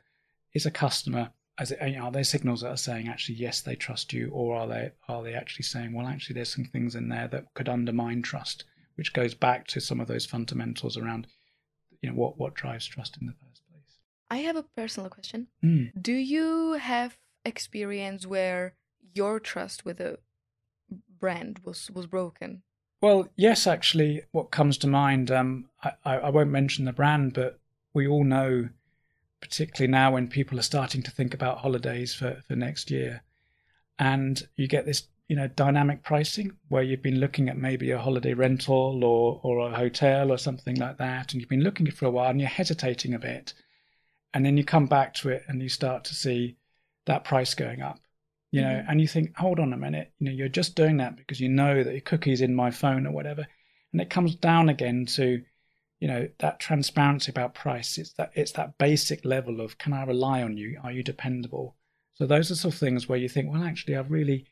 is 0.54 0.66
a 0.66 0.72
customer 0.72 1.32
as 1.60 1.72
it, 1.72 1.98
are 1.98 2.12
there 2.12 2.24
signals 2.24 2.62
that 2.62 2.70
are 2.70 2.78
saying 2.78 3.08
actually 3.08 3.36
yes 3.36 3.62
they 3.62 3.76
trust 3.76 4.14
you 4.14 4.30
or 4.34 4.56
are 4.56 4.68
they 4.68 4.92
are 5.08 5.22
they 5.22 5.34
actually 5.34 5.64
saying 5.64 5.94
well 5.94 6.08
actually 6.08 6.34
there's 6.34 6.54
some 6.54 6.66
things 6.66 6.96
in 6.96 7.10
there 7.10 7.28
that 7.28 7.54
could 7.54 7.70
undermine 7.70 8.22
trust 8.22 8.64
which 8.96 9.14
goes 9.14 9.34
back 9.34 9.68
to 9.68 9.80
some 9.80 10.00
of 10.00 10.08
those 10.08 10.26
fundamentals 10.26 10.98
around 10.98 11.28
you 12.02 12.10
know 12.10 12.16
what 12.16 12.38
what 12.38 12.54
drives 12.54 12.86
trust 12.86 13.18
in 13.20 13.28
the 13.28 13.34
first 13.34 13.62
place? 13.70 14.00
I 14.32 14.38
have 14.38 14.56
a 14.56 14.66
personal 14.76 15.10
question. 15.10 15.48
Mm. 15.64 15.92
do 16.02 16.14
you 16.14 16.74
have 16.74 17.18
experience 17.46 18.26
where 18.26 18.76
your 19.14 19.40
trust 19.40 19.86
with 19.86 20.00
a 20.00 20.20
brand 21.20 21.60
was 21.64 21.92
was 21.92 22.08
broken? 22.08 22.64
Well 23.02 23.30
yes 23.36 23.68
actually 23.68 24.24
what 24.32 24.52
comes 24.52 24.78
to 24.80 24.88
mind 24.88 25.30
um, 25.30 25.70
I, 25.84 26.18
I 26.18 26.30
won't 26.30 26.52
mention 26.52 26.86
the 26.86 26.94
brand 26.94 27.34
but 27.34 27.60
we 27.94 28.08
all 28.08 28.24
know 28.24 28.70
particularly 29.42 29.92
now 29.92 30.14
when 30.14 30.28
people 30.28 30.60
are 30.60 30.64
starting 30.64 31.04
to 31.04 31.12
think 31.12 31.34
about 31.34 31.60
holidays 31.60 32.14
for, 32.14 32.42
for 32.48 32.56
next 32.56 32.92
year. 32.92 33.24
And 33.98 34.42
you 34.56 34.68
get 34.68 34.86
this 34.86 35.08
you 35.28 35.36
know 35.36 35.48
dynamic 35.48 36.02
pricing 36.04 36.54
where 36.70 36.82
you've 36.82 37.04
been 37.04 37.20
looking 37.20 37.50
at 37.50 37.58
maybe 37.58 37.92
a 37.92 38.00
holiday 38.00 38.34
rental 38.34 39.04
or 39.04 39.40
or 39.44 39.60
a 39.60 39.76
hotel 39.76 40.32
or 40.32 40.38
something 40.38 40.76
like 40.78 40.98
that 40.98 41.32
and 41.32 41.40
you've 41.40 41.50
been 41.50 41.64
looking 41.64 41.88
at 41.88 41.94
it 41.94 41.98
for 41.98 42.08
a 42.08 42.12
while 42.12 42.32
and 42.32 42.40
you're 42.40 42.50
hesitating 42.50 43.14
a 43.14 43.20
bit. 43.20 43.54
And 44.34 44.46
then 44.46 44.58
you 44.58 44.64
come 44.64 44.86
back 44.86 45.14
to 45.16 45.30
it 45.30 45.44
and 45.48 45.62
you 45.62 45.70
start 45.70 46.04
to 46.06 46.16
see 46.16 46.58
that 47.06 47.24
price 47.24 47.54
going 47.54 47.82
up 47.82 48.00
you 48.52 48.62
know 48.62 48.68
mm-hmm. 48.68 48.90
and 48.90 49.02
you 49.02 49.08
think 49.08 49.36
hold 49.38 49.60
on 49.60 49.74
a 49.74 49.78
minute. 49.78 50.12
You 50.20 50.26
know 50.26 50.32
you're 50.32 50.50
just 50.50 50.76
doing 50.76 50.98
that 50.98 51.16
because 51.16 51.40
you 51.40 51.50
know 51.50 51.84
that 51.84 51.92
your 51.92 52.02
cookie's 52.02 52.42
in 52.42 52.56
my 52.56 52.72
phone 52.72 53.06
or 53.06 53.12
whatever. 53.12 53.46
And 53.92 54.02
it 54.02 54.10
comes 54.10 54.36
down 54.36 54.70
again 54.70 55.06
to 55.14 55.44
you 56.00 56.08
know 56.08 56.28
that 56.40 56.60
transparency 56.60 57.30
about 57.32 57.54
price 57.54 57.98
it's 57.98 58.14
that 58.14 58.32
it's 58.36 58.54
that 58.54 58.78
basic 58.78 59.26
level 59.26 59.60
of 59.60 59.78
can 59.78 59.94
i 59.94 60.04
rely 60.04 60.42
on 60.42 60.58
you 60.58 60.80
are 60.84 60.92
you 60.92 61.04
dependable 61.04 61.76
so 62.14 62.26
those 62.26 62.50
are 62.52 62.56
sort 62.56 62.74
of 62.74 62.80
things 62.80 63.10
where 63.10 63.20
you 63.20 63.30
think 63.30 63.52
well 63.52 63.64
actually 63.64 63.96
i've 63.96 64.12
really 64.12 64.46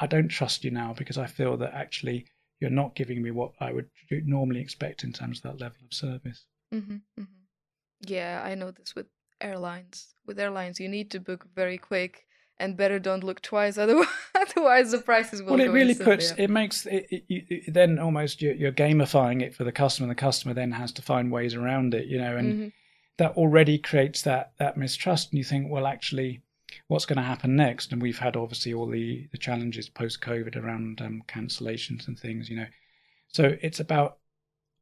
I 0.00 0.06
don't 0.06 0.28
trust 0.28 0.64
you 0.64 0.70
now 0.70 0.92
because 0.96 1.18
I 1.18 1.26
feel 1.26 1.56
that 1.58 1.72
actually 1.74 2.26
you're 2.60 2.70
not 2.70 2.94
giving 2.94 3.22
me 3.22 3.30
what 3.30 3.52
I 3.60 3.72
would 3.72 3.88
normally 4.10 4.60
expect 4.60 5.04
in 5.04 5.12
terms 5.12 5.38
of 5.38 5.42
that 5.44 5.60
level 5.60 5.78
of 5.84 5.94
service. 5.94 6.46
Mm-hmm, 6.72 6.96
mm-hmm. 7.20 7.22
Yeah, 8.06 8.42
I 8.44 8.54
know 8.54 8.70
this 8.70 8.94
with 8.94 9.06
airlines. 9.40 10.14
With 10.26 10.38
airlines, 10.38 10.80
you 10.80 10.88
need 10.88 11.10
to 11.12 11.20
book 11.20 11.46
very 11.54 11.78
quick 11.78 12.26
and 12.58 12.76
better 12.76 12.98
don't 12.98 13.24
look 13.24 13.40
twice 13.42 13.76
otherwise 13.84 14.06
otherwise 14.34 14.90
the 14.92 14.98
prices 14.98 15.42
will 15.42 15.52
well 15.52 15.60
it 15.60 15.70
really 15.70 15.94
puts 15.94 16.32
it 16.32 16.48
makes 16.48 16.86
it, 16.86 17.06
it, 17.10 17.24
it, 17.28 17.74
then 17.74 17.98
almost 17.98 18.40
you're, 18.40 18.54
you're, 18.54 18.72
gamifying 18.72 19.42
it 19.42 19.54
for 19.54 19.64
the 19.64 19.72
customer 19.72 20.04
and 20.04 20.10
the 20.10 20.20
customer 20.20 20.54
then 20.54 20.72
has 20.72 20.92
to 20.92 21.02
find 21.02 21.32
ways 21.32 21.54
around 21.54 21.94
it 21.94 22.06
you 22.06 22.18
know 22.18 22.36
and 22.36 22.52
mm-hmm. 22.52 22.68
that 23.18 23.32
already 23.32 23.78
creates 23.78 24.22
that 24.22 24.52
that 24.58 24.76
mistrust 24.76 25.30
and 25.30 25.38
you 25.38 25.44
think 25.44 25.70
well 25.70 25.86
actually 25.86 26.42
what's 26.88 27.06
going 27.06 27.16
to 27.16 27.22
happen 27.22 27.56
next. 27.56 27.92
And 27.92 28.02
we've 28.02 28.18
had 28.18 28.36
obviously 28.36 28.74
all 28.74 28.86
the, 28.86 29.28
the 29.32 29.38
challenges 29.38 29.88
post 29.88 30.20
COVID 30.20 30.56
around 30.56 31.00
um, 31.00 31.22
cancellations 31.28 32.06
and 32.06 32.18
things, 32.18 32.48
you 32.48 32.56
know. 32.56 32.66
So 33.28 33.56
it's 33.62 33.80
about 33.80 34.18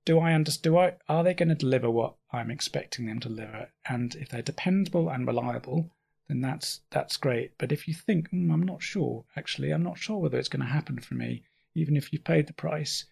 do 0.04 0.18
I 0.18 0.32
understand? 0.32 0.62
Do 0.64 0.78
I 0.78 0.94
are 1.08 1.22
they 1.22 1.34
going 1.34 1.48
to 1.48 1.54
deliver 1.54 1.88
what 1.88 2.14
I'm 2.32 2.50
expecting 2.50 3.06
them 3.06 3.20
to 3.20 3.28
deliver? 3.28 3.68
And 3.88 4.14
if 4.16 4.28
they're 4.28 4.42
dependable 4.42 5.08
and 5.08 5.26
reliable, 5.26 5.90
then 6.28 6.40
that's 6.40 6.80
that's 6.90 7.16
great. 7.16 7.52
But 7.58 7.72
if 7.72 7.88
you 7.88 7.94
think 7.94 8.30
mm, 8.30 8.52
I'm 8.52 8.62
not 8.62 8.82
sure, 8.82 9.24
actually, 9.36 9.70
I'm 9.70 9.82
not 9.82 9.98
sure 9.98 10.18
whether 10.18 10.38
it's 10.38 10.48
going 10.48 10.64
to 10.64 10.72
happen 10.72 10.98
for 11.00 11.14
me, 11.14 11.44
even 11.74 11.96
if 11.96 12.12
you've 12.12 12.24
paid 12.24 12.46
the 12.46 12.52
price, 12.52 13.06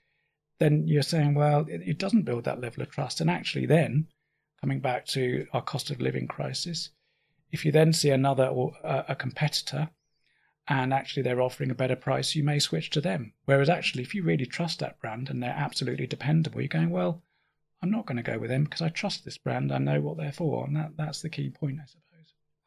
then 0.59 0.87
you're 0.87 1.03
saying, 1.03 1.35
well, 1.35 1.67
it, 1.69 1.83
it 1.87 1.99
doesn't 1.99 2.25
build 2.25 2.45
that 2.45 2.61
level 2.61 2.83
of 2.83 2.91
trust. 2.91 3.21
And 3.21 3.31
actually, 3.31 3.67
then 3.67 4.09
coming 4.61 4.81
back 4.81 5.07
to 5.07 5.47
our 5.53 5.63
cost 5.63 5.91
of 5.91 6.01
living 6.01 6.29
crisis, 6.29 6.91
if 7.51 7.65
you 7.65 7.73
then 7.73 7.93
see 7.93 8.11
another 8.11 8.47
or 8.47 8.75
a 8.85 9.17
competitor 9.17 9.91
and 10.69 10.95
actually 10.95 11.23
they're 11.23 11.43
offering 11.43 11.71
a 11.71 11.75
better 11.75 11.97
price, 11.97 12.37
you 12.37 12.45
may 12.45 12.61
switch 12.61 12.91
to 12.91 13.01
them. 13.01 13.33
Whereas 13.45 13.69
actually, 13.69 14.05
if 14.05 14.15
you 14.15 14.23
really 14.23 14.47
trust 14.47 14.79
that 14.79 15.01
brand 15.01 15.29
and 15.29 15.43
they're 15.43 15.51
absolutely 15.51 16.07
dependable, 16.07 16.61
you're 16.61 16.69
going, 16.69 16.91
well, 16.91 17.23
I'm 17.83 17.91
not 17.91 18.07
going 18.07 18.19
to 18.19 18.23
go 18.23 18.39
with 18.39 18.51
them 18.51 18.65
because 18.65 18.83
I 18.83 18.89
trust 18.89 19.25
this 19.25 19.39
brand. 19.39 19.73
I 19.73 19.79
know 19.79 20.01
what 20.01 20.17
they're 20.17 20.31
for. 20.31 20.67
And 20.67 20.77
that, 20.77 20.93
that's 20.97 21.23
the 21.23 21.31
key 21.31 21.51
point, 21.51 21.79
I 21.83 21.87
suppose. 21.87 22.10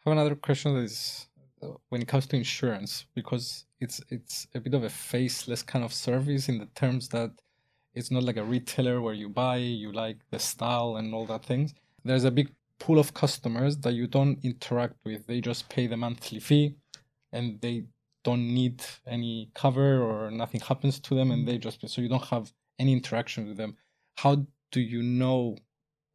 Have 0.05 0.11
another 0.11 0.35
question 0.35 0.75
is 0.77 1.27
uh, 1.61 1.67
when 1.89 2.01
it 2.01 2.07
comes 2.07 2.27
to 2.27 2.35
insurance, 2.35 3.05
because 3.15 3.65
it's 3.79 4.01
it's 4.09 4.47
a 4.53 4.59
bit 4.59 4.73
of 4.73 4.83
a 4.83 4.89
faceless 4.89 5.63
kind 5.63 5.85
of 5.85 5.93
service 5.93 6.49
in 6.49 6.57
the 6.57 6.67
terms 6.75 7.07
that 7.09 7.31
it's 7.93 8.11
not 8.11 8.23
like 8.23 8.37
a 8.37 8.43
retailer 8.43 9.01
where 9.01 9.13
you 9.13 9.29
buy, 9.29 9.57
you 9.57 9.91
like 9.91 10.17
the 10.31 10.39
style 10.39 10.97
and 10.97 11.13
all 11.13 11.25
that 11.27 11.45
things. 11.45 11.73
There's 12.03 12.25
a 12.25 12.31
big 12.31 12.49
pool 12.79 12.99
of 12.99 13.13
customers 13.13 13.77
that 13.77 13.93
you 13.93 14.07
don't 14.07 14.43
interact 14.43 14.95
with. 15.05 15.25
They 15.25 15.39
just 15.39 15.69
pay 15.69 15.87
the 15.87 15.95
monthly 15.95 16.39
fee 16.39 16.75
and 17.31 17.61
they 17.61 17.85
don't 18.23 18.53
need 18.53 18.83
any 19.07 19.51
cover 19.53 20.01
or 20.01 20.31
nothing 20.31 20.61
happens 20.61 20.99
to 20.99 21.15
them 21.15 21.31
and 21.31 21.47
they 21.47 21.57
just 21.57 21.87
so 21.87 22.01
you 22.01 22.07
don't 22.07 22.25
have 22.25 22.51
any 22.79 22.93
interaction 22.93 23.47
with 23.47 23.57
them 23.57 23.75
how 24.15 24.45
do 24.71 24.79
you 24.79 25.03
know 25.03 25.55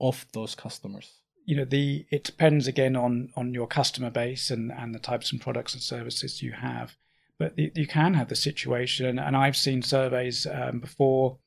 of 0.00 0.26
those 0.32 0.54
customers 0.54 1.22
you 1.48 1.56
know 1.56 1.64
the 1.64 2.04
it 2.10 2.24
depends 2.24 2.66
again 2.66 2.94
on 2.94 3.30
on 3.34 3.54
your 3.54 3.66
customer 3.66 4.10
base 4.10 4.50
and 4.50 4.70
and 4.70 4.94
the 4.94 4.98
types 4.98 5.32
of 5.32 5.40
products 5.40 5.72
and 5.72 5.82
services 5.82 6.42
you 6.42 6.52
have. 6.52 6.96
But 7.38 7.58
you 7.58 7.86
can 7.86 8.14
have 8.14 8.28
the 8.28 8.36
situation 8.36 9.18
and 9.18 9.36
i've 9.36 9.56
seen 9.56 9.80
surveys 9.80 10.46
um, 10.46 10.80
before 10.80 11.38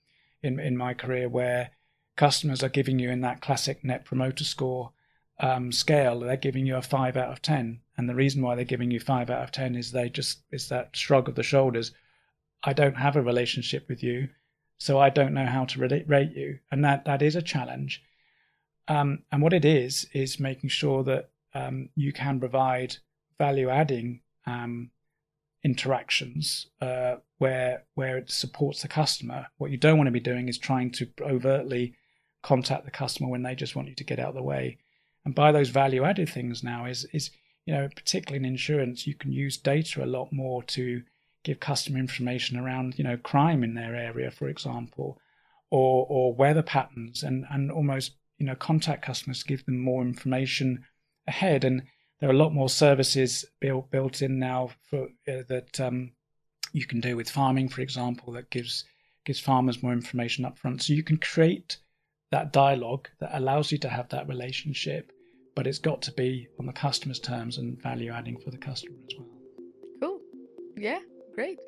in 0.41 0.59
in 0.59 0.75
my 0.75 0.95
career 0.95 1.29
where 1.29 1.71
customers 2.15 2.63
are 2.63 2.69
giving 2.69 2.97
you 2.97 3.11
in 3.11 3.21
that 3.21 3.41
classic 3.41 3.83
net 3.83 4.03
promoter 4.03 4.43
score 4.43 4.91
um, 5.39 5.71
scale. 5.71 6.19
They're 6.19 6.35
giving 6.35 6.65
you 6.65 6.77
a 6.77 6.81
five 6.81 7.15
out 7.15 7.31
of 7.31 7.41
ten. 7.41 7.81
And 7.95 8.09
the 8.09 8.15
reason 8.15 8.41
why 8.41 8.55
they're 8.55 8.65
giving 8.65 8.89
you 8.89 8.99
five 8.99 9.29
out 9.29 9.43
of 9.43 9.51
ten 9.51 9.75
is 9.75 9.91
they 9.91 10.09
just 10.09 10.39
is 10.51 10.67
that 10.69 10.95
shrug 10.95 11.29
of 11.29 11.35
the 11.35 11.43
shoulders. 11.43 11.91
I 12.63 12.73
don't 12.73 12.97
have 12.97 13.15
a 13.15 13.21
relationship 13.21 13.87
with 13.87 14.01
you 14.01 14.29
so 14.77 14.97
i 14.97 15.11
don't 15.11 15.35
know 15.35 15.45
how 15.45 15.63
to 15.63 15.79
rate 16.07 16.35
you. 16.35 16.57
And 16.71 16.83
that 16.85 17.05
that 17.05 17.21
is 17.21 17.35
a 17.35 17.41
challenge 17.43 18.03
um, 18.91 19.19
and 19.31 19.41
what 19.41 19.53
it 19.53 19.63
is 19.63 20.05
is 20.11 20.37
making 20.37 20.69
sure 20.69 21.01
that 21.05 21.29
um, 21.53 21.87
you 21.95 22.11
can 22.11 22.41
provide 22.41 22.97
value 23.37 23.69
adding 23.69 24.19
um, 24.45 24.91
interactions 25.63 26.67
uh, 26.81 27.15
where 27.37 27.85
where 27.93 28.17
it 28.17 28.29
supports 28.29 28.81
the 28.81 28.89
customer. 28.89 29.47
What 29.57 29.71
you 29.71 29.77
don't 29.77 29.97
want 29.97 30.07
to 30.07 30.19
be 30.19 30.19
doing 30.19 30.49
is 30.49 30.57
trying 30.57 30.91
to 30.91 31.07
overtly 31.21 31.95
contact 32.43 32.83
the 32.83 32.91
customer 32.91 33.29
when 33.29 33.43
they 33.43 33.55
just 33.55 33.77
want 33.77 33.87
you 33.87 33.95
to 33.95 34.03
get 34.03 34.19
out 34.19 34.29
of 34.29 34.35
the 34.35 34.43
way. 34.43 34.77
And 35.23 35.33
by 35.33 35.53
those 35.53 35.69
value 35.69 36.03
added 36.03 36.27
things 36.27 36.61
now 36.61 36.83
is 36.83 37.07
is 37.13 37.31
you 37.65 37.73
know 37.73 37.87
particularly 37.95 38.45
in 38.45 38.51
insurance 38.53 39.07
you 39.07 39.15
can 39.15 39.31
use 39.31 39.55
data 39.55 40.03
a 40.03 40.13
lot 40.17 40.33
more 40.33 40.63
to 40.63 41.03
give 41.45 41.61
customer 41.61 41.97
information 41.97 42.57
around 42.57 42.97
you 42.97 43.05
know 43.05 43.15
crime 43.15 43.63
in 43.63 43.73
their 43.73 43.95
area 43.95 44.31
for 44.31 44.49
example 44.49 45.17
or 45.69 46.05
or 46.09 46.33
weather 46.33 46.63
patterns 46.63 47.23
and 47.23 47.45
and 47.49 47.71
almost 47.71 48.15
you 48.41 48.47
know 48.47 48.55
contact 48.55 49.05
customers 49.05 49.39
to 49.39 49.47
give 49.47 49.65
them 49.65 49.79
more 49.79 50.01
information 50.01 50.83
ahead 51.27 51.63
and 51.63 51.83
there 52.19 52.29
are 52.29 52.33
a 52.33 52.37
lot 52.37 52.53
more 52.53 52.69
services 52.69 53.45
built 53.59 53.89
built 53.91 54.21
in 54.21 54.39
now 54.39 54.69
for 54.89 55.05
uh, 55.27 55.43
that 55.47 55.79
um, 55.79 56.11
you 56.73 56.85
can 56.85 57.01
do 57.01 57.15
with 57.15 57.29
farming, 57.29 57.69
for 57.69 57.81
example, 57.81 58.33
that 58.33 58.49
gives 58.49 58.85
gives 59.25 59.39
farmers 59.39 59.83
more 59.83 59.93
information 59.93 60.45
up 60.45 60.57
front. 60.57 60.81
So 60.81 60.93
you 60.93 61.03
can 61.03 61.17
create 61.17 61.77
that 62.31 62.53
dialogue 62.53 63.09
that 63.19 63.37
allows 63.37 63.71
you 63.71 63.77
to 63.79 63.89
have 63.89 64.09
that 64.09 64.27
relationship, 64.27 65.11
but 65.55 65.67
it's 65.67 65.79
got 65.79 66.01
to 66.03 66.11
be 66.13 66.47
on 66.59 66.65
the 66.65 66.73
customer's 66.73 67.19
terms 67.19 67.57
and 67.57 67.81
value 67.81 68.11
adding 68.11 68.39
for 68.39 68.51
the 68.51 68.57
customer 68.57 68.97
as 69.05 69.17
well. 69.17 69.27
Cool. 70.01 70.21
Yeah, 70.77 70.99
great. 71.35 71.59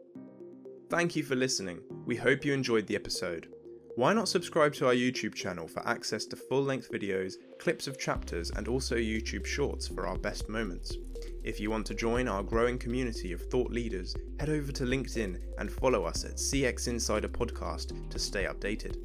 Thank 0.90 1.16
you 1.16 1.24
for 1.24 1.36
listening. 1.36 1.82
We 2.06 2.16
hope 2.16 2.46
you 2.46 2.54
enjoyed 2.54 2.88
the 2.88 2.96
episode. 2.96 3.53
Why 3.96 4.12
not 4.12 4.28
subscribe 4.28 4.74
to 4.76 4.88
our 4.88 4.96
YouTube 4.96 5.36
channel 5.36 5.68
for 5.68 5.88
access 5.88 6.26
to 6.26 6.36
full 6.36 6.64
length 6.64 6.92
videos, 6.92 7.36
clips 7.60 7.86
of 7.86 8.00
chapters, 8.00 8.50
and 8.50 8.68
also 8.68 8.96
YouTube 8.96 9.46
shorts 9.46 9.88
for 9.88 10.08
our 10.08 10.18
best 10.18 10.50
moments? 10.50 10.98
If 11.44 11.60
you 11.60 11.70
want 11.70 11.86
to 11.88 11.94
join 11.94 12.28
our 12.28 12.42
growing 12.42 12.80
community 12.80 13.34
of 13.34 13.42
thought 13.52 13.70
leaders, 13.70 14.16
head 14.40 14.50
over 14.50 14.72
to 14.72 14.86
LinkedIn 14.86 15.40
and 15.60 15.72
follow 15.72 16.06
us 16.06 16.26
at 16.26 16.38
CX 16.38 16.88
Insider 16.88 17.28
Podcast 17.28 18.10
to 18.10 18.18
stay 18.18 18.46
updated. 18.46 18.98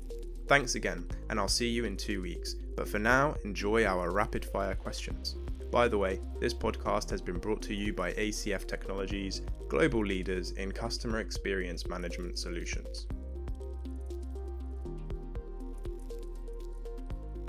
Thanks 0.46 0.74
again, 0.74 1.06
and 1.28 1.38
I'll 1.38 1.48
see 1.48 1.68
you 1.68 1.84
in 1.84 1.98
two 1.98 2.22
weeks. 2.22 2.54
But 2.74 2.88
for 2.88 2.98
now, 2.98 3.34
enjoy 3.44 3.84
our 3.84 4.10
rapid 4.10 4.42
fire 4.42 4.74
questions. 4.74 5.36
By 5.70 5.88
the 5.88 5.98
way, 5.98 6.18
this 6.40 6.54
podcast 6.54 7.10
has 7.10 7.20
been 7.20 7.38
brought 7.38 7.60
to 7.62 7.74
you 7.74 7.92
by 7.92 8.12
ACF 8.12 8.66
Technologies, 8.66 9.42
global 9.68 10.00
leaders 10.00 10.52
in 10.52 10.72
customer 10.72 11.20
experience 11.20 11.86
management 11.86 12.38
solutions. 12.38 13.06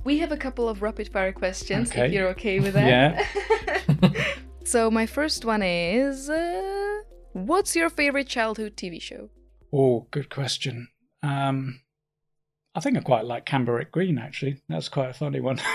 We 0.03 0.19
have 0.19 0.31
a 0.31 0.37
couple 0.37 0.69
of 0.69 0.81
rapid 0.81 1.09
fire 1.11 1.31
questions 1.33 1.91
Okay. 1.91 2.07
if 2.07 2.13
you're 2.13 2.29
okay 2.29 2.59
with 2.59 2.73
that. 2.73 2.87
Yeah. 2.87 4.23
so 4.63 4.89
my 4.89 5.05
first 5.05 5.45
one 5.45 5.61
is 5.61 6.29
uh, 6.29 6.99
what's 7.33 7.75
your 7.75 7.89
favorite 7.89 8.27
childhood 8.27 8.75
TV 8.77 9.01
show? 9.01 9.29
Oh, 9.73 10.07
good 10.11 10.29
question. 10.29 10.87
Um, 11.21 11.81
I 12.73 12.79
think 12.79 12.97
I 12.97 13.01
quite 13.01 13.25
like 13.25 13.45
Camberwick 13.45 13.91
Green 13.91 14.17
actually. 14.17 14.61
That's 14.69 14.89
quite 14.89 15.09
a 15.09 15.13
funny 15.13 15.39
one. 15.39 15.59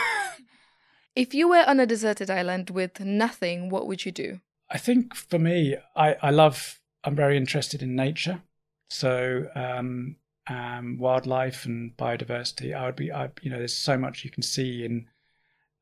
If 1.17 1.33
you 1.33 1.49
were 1.49 1.63
on 1.65 1.79
a 1.79 1.87
deserted 1.87 2.29
island 2.29 2.71
with 2.71 2.99
nothing, 2.99 3.71
what 3.71 3.87
would 3.87 4.05
you 4.05 4.11
do? 4.11 4.41
I 4.69 4.79
think 4.79 5.15
for 5.15 5.39
me, 5.39 5.77
I, 5.95 6.17
I 6.21 6.31
love, 6.31 6.81
I'm 7.05 7.15
very 7.15 7.37
interested 7.37 7.83
in 7.83 7.95
nature. 7.95 8.43
So, 8.91 9.47
um, 9.55 10.17
um, 10.47 10.99
wildlife 10.99 11.65
and 11.67 11.97
biodiversity. 11.97 12.75
I 12.75 12.87
would 12.87 12.97
be, 12.97 13.13
I, 13.13 13.31
you 13.43 13.51
know, 13.51 13.59
there's 13.59 13.77
so 13.77 13.97
much 13.97 14.25
you 14.25 14.31
can 14.31 14.43
see 14.43 14.85
in 14.85 15.07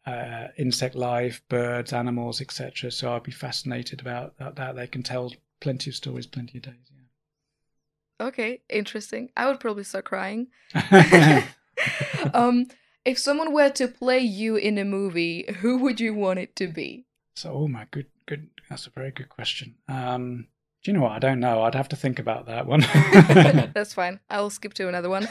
uh, 0.06 0.48
insect 0.58 0.94
life, 0.94 1.42
birds, 1.48 1.92
animals, 1.92 2.40
etc. 2.40 2.90
So 2.90 3.12
I'd 3.12 3.22
be 3.22 3.32
fascinated 3.32 4.00
about 4.00 4.38
that, 4.38 4.56
that. 4.56 4.76
They 4.76 4.86
can 4.86 5.02
tell 5.02 5.32
plenty 5.60 5.90
of 5.90 5.96
stories, 5.96 6.26
plenty 6.26 6.58
of 6.58 6.64
days. 6.64 6.74
Yeah. 6.90 8.26
Okay, 8.26 8.62
interesting. 8.68 9.30
I 9.36 9.46
would 9.46 9.60
probably 9.60 9.84
start 9.84 10.04
crying. 10.04 10.48
Um, 12.34 12.68
if 13.04 13.18
someone 13.18 13.52
were 13.52 13.70
to 13.70 13.88
play 13.88 14.20
you 14.20 14.56
in 14.56 14.78
a 14.78 14.84
movie, 14.84 15.46
who 15.60 15.78
would 15.78 16.00
you 16.00 16.14
want 16.14 16.38
it 16.38 16.54
to 16.56 16.68
be? 16.68 17.06
so, 17.34 17.52
oh 17.52 17.68
my 17.68 17.86
good, 17.90 18.06
good. 18.26 18.48
That's 18.68 18.86
a 18.86 18.90
very 18.90 19.10
good 19.10 19.28
question. 19.28 19.74
Um, 19.88 20.46
do 20.82 20.90
you 20.90 20.96
know 20.96 21.04
what? 21.04 21.12
I 21.12 21.18
don't 21.20 21.40
know. 21.40 21.62
I'd 21.62 21.74
have 21.74 21.88
to 21.90 21.96
think 21.96 22.18
about 22.18 22.46
that 22.46 22.66
one. 22.66 22.80
That's 23.74 23.94
fine. 23.94 24.18
I'll 24.28 24.50
skip 24.50 24.74
to 24.74 24.88
another 24.88 25.08
one. 25.08 25.28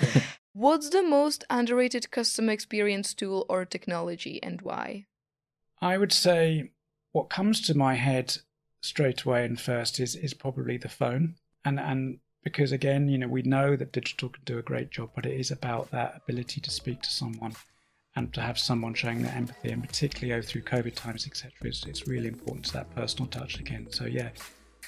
What's 0.54 0.90
the 0.90 1.04
most 1.04 1.44
underrated 1.50 2.12
customer 2.12 2.54
experience 2.54 3.14
tool 3.14 3.46
or 3.50 3.66
technology 3.66 4.42
and 4.42 4.62
why? 4.62 5.06
I 5.82 5.98
would 5.98 6.14
say 6.14 6.72
what 7.12 7.30
comes 7.30 7.62
to 7.62 7.78
my 7.78 7.96
head 7.96 8.38
straight 8.82 9.24
away 9.24 9.46
and 9.46 9.60
first 9.60 10.00
is 10.00 10.16
is 10.16 10.34
probably 10.34 10.78
the 10.78 10.90
phone, 10.90 11.36
and 11.66 11.80
and 11.80 12.20
because 12.44 12.72
again, 12.72 13.10
you 13.10 13.18
know, 13.18 13.28
we 13.28 13.42
know 13.42 13.76
that 13.76 13.92
digital 13.92 14.30
can 14.30 14.44
do 14.46 14.58
a 14.58 14.64
great 14.64 14.90
job, 14.90 15.12
but 15.16 15.26
it 15.26 15.40
is 15.40 15.52
about 15.52 15.92
that 15.92 16.22
ability 16.24 16.62
to 16.62 16.72
speak 16.72 17.02
to 17.02 17.10
someone 17.10 17.56
and 18.16 18.34
to 18.34 18.42
have 18.42 18.58
someone 18.60 18.94
showing 18.94 19.22
that 19.24 19.36
empathy, 19.36 19.72
and 19.72 19.84
particularly 19.84 20.38
oh, 20.40 20.42
through 20.42 20.64
COVID 20.64 20.96
times, 20.96 21.28
etc. 21.28 21.52
It's, 21.64 21.86
it's 21.86 22.08
really 22.08 22.28
important 22.28 22.66
to 22.66 22.74
that 22.74 22.94
personal 22.96 23.28
touch 23.28 23.60
again. 23.60 23.88
So 23.92 24.06
yeah, 24.06 24.30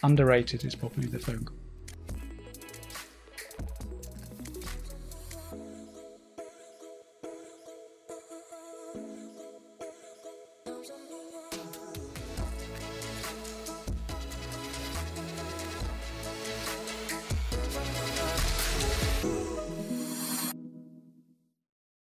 underrated 0.03 0.65
is 0.65 0.75
probably 0.75 1.07
the 1.07 1.19
phone 1.19 1.45
call. 1.45 1.62